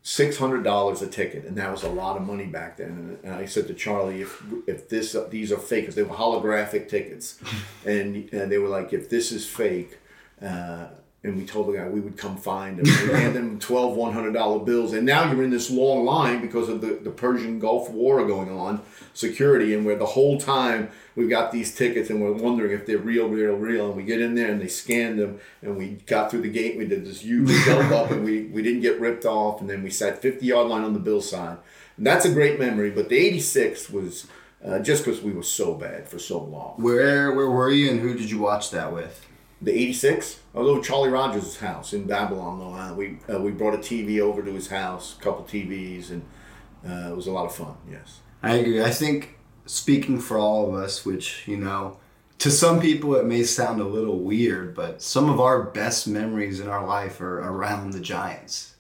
[0.02, 3.18] six hundred dollars a ticket, and that was a lot of money back then.
[3.24, 6.90] And, I said to Charlie, if if this these are fake, because they were holographic
[6.90, 7.40] tickets,
[7.86, 10.00] and, and they were like, if this is fake.
[10.42, 10.88] Uh,
[11.22, 12.86] and we told the guy we would come find him.
[12.86, 14.94] We handed him 12 $100 bills.
[14.94, 18.50] And now you're in this long line because of the, the Persian Gulf War going
[18.50, 18.82] on,
[19.14, 22.98] security, and where the whole time we've got these tickets and we're wondering if they're
[22.98, 23.88] real, real, real.
[23.88, 26.78] And we get in there and they scanned them and we got through the gate.
[26.78, 29.60] We did this huge jump up and we, we didn't get ripped off.
[29.60, 31.58] And then we sat 50 yard line on the bill side.
[31.98, 32.92] And that's a great memory.
[32.92, 34.28] But the 86 was
[34.64, 36.76] uh, just because we were so bad for so long.
[36.78, 39.26] Where where were you and who did you watch that with?
[39.62, 40.40] The '86.
[40.56, 42.98] I was over Charlie Rogers' house in Babylon, Long Island.
[42.98, 46.24] We uh, we brought a TV over to his house, a couple TVs, and
[46.88, 47.76] uh, it was a lot of fun.
[47.90, 48.22] Yes.
[48.42, 48.82] I agree.
[48.82, 51.98] I think speaking for all of us, which you know,
[52.38, 56.62] to some people it may sound a little weird, but some of our best memories
[56.62, 58.76] in our life are around the Giants.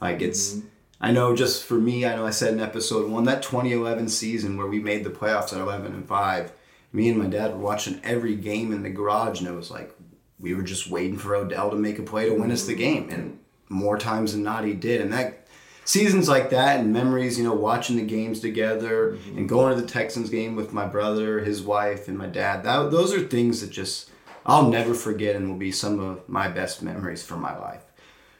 [0.00, 0.58] Like it's.
[0.98, 4.56] I know just for me, I know I said in episode one that 2011 season
[4.56, 6.52] where we made the playoffs at 11 and five.
[6.92, 9.96] Me and my dad were watching every game in the garage, and it was like
[10.42, 13.08] we were just waiting for Odell to make a play to win us the game,
[13.10, 13.38] and
[13.70, 15.00] more times than not he did.
[15.00, 15.46] And that
[15.84, 19.38] seasons like that and memories, you know, watching the games together mm-hmm.
[19.38, 22.64] and going to the Texans game with my brother, his wife, and my dad.
[22.64, 24.10] That those are things that just
[24.44, 27.82] I'll never forget and will be some of my best memories from my life.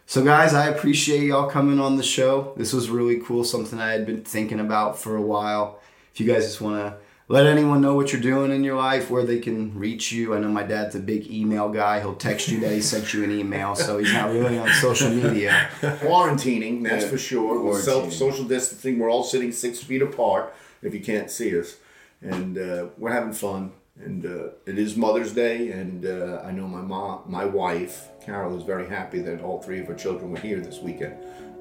[0.05, 2.53] So guys, I appreciate y'all coming on the show.
[2.57, 5.81] This was really cool, something I had been thinking about for a while.
[6.13, 7.02] If you guys just want to
[7.33, 10.35] let anyone know what you're doing in your life, where they can reach you.
[10.35, 12.01] I know my dad's a big email guy.
[12.01, 15.09] He'll text you that he sent you an email, so he's not really on social
[15.09, 15.71] media.
[15.81, 17.11] Quarantining, that's Yeah.
[17.11, 17.79] for sure.
[17.81, 20.55] Self social distancing, we're all sitting six feet apart.
[20.83, 21.77] If you can't see us,
[22.21, 23.73] and uh, we're having fun.
[23.99, 28.57] And uh, it is Mother's Day, and uh, I know my mom, my wife, Carol,
[28.59, 31.15] is very happy that all three of her children were here this weekend.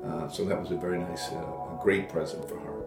[0.05, 1.36] Uh, so that was a very nice, uh,
[1.76, 2.80] a great present for her.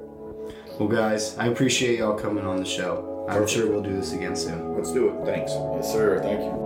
[0.77, 3.29] Well, guys, I appreciate y'all coming on the show.
[3.31, 4.75] I'm sure we'll do this again soon.
[4.75, 5.25] Let's do it.
[5.25, 5.53] Thanks.
[5.53, 6.21] Yes, sir.
[6.21, 6.65] Thank you.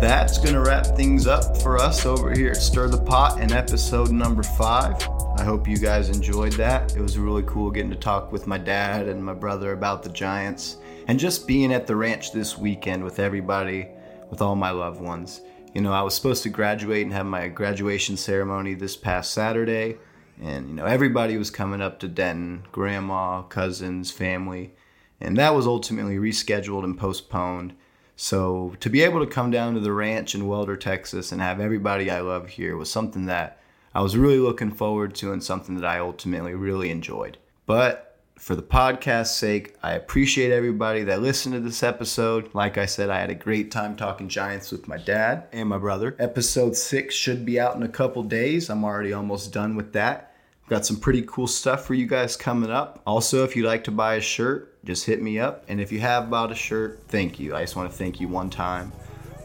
[0.00, 3.52] That's going to wrap things up for us over here at Stir the Pot in
[3.52, 4.96] episode number five.
[5.36, 6.96] I hope you guys enjoyed that.
[6.96, 10.08] It was really cool getting to talk with my dad and my brother about the
[10.08, 13.88] Giants and just being at the ranch this weekend with everybody,
[14.30, 15.40] with all my loved ones.
[15.74, 19.98] You know, I was supposed to graduate and have my graduation ceremony this past Saturday,
[20.40, 24.74] and, you know, everybody was coming up to Denton grandma, cousins, family
[25.22, 27.74] and that was ultimately rescheduled and postponed.
[28.16, 31.60] So to be able to come down to the ranch in Welder, Texas, and have
[31.60, 33.60] everybody I love here was something that
[33.94, 37.38] I was really looking forward to and something that I ultimately really enjoyed.
[37.66, 38.11] But
[38.42, 42.52] for the podcast's sake, I appreciate everybody that listened to this episode.
[42.54, 45.78] Like I said, I had a great time talking Giants with my dad and my
[45.78, 46.16] brother.
[46.18, 48.68] Episode six should be out in a couple days.
[48.68, 50.34] I'm already almost done with that.
[50.68, 53.00] Got some pretty cool stuff for you guys coming up.
[53.06, 55.64] Also, if you'd like to buy a shirt, just hit me up.
[55.68, 57.54] And if you have bought a shirt, thank you.
[57.54, 58.90] I just want to thank you one time,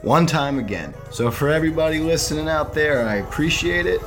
[0.01, 0.95] one time again.
[1.11, 4.01] So, for everybody listening out there, I appreciate it.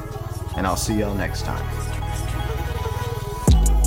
[0.56, 1.99] And I'll see y'all next time.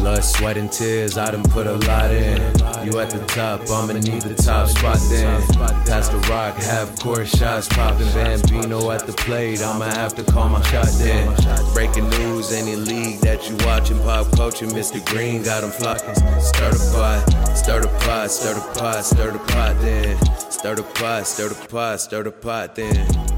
[0.03, 2.41] Blood, sweat, and tears, I done put a lot in.
[2.85, 5.41] You at the top, I'ma need the top spot then.
[5.85, 8.11] Pass the rock, half court shots popping.
[8.11, 11.33] Bambino at the plate, I'ma have to call my shot then.
[11.73, 14.99] Breaking news, any league that you watching, pop culture, Mr.
[15.05, 16.15] Green got them flocking.
[16.41, 20.17] Stir the pot, stir the pot, stir the pot, stir the pot then.
[20.51, 23.32] Stir the pot, stir the pot, stir the pot then.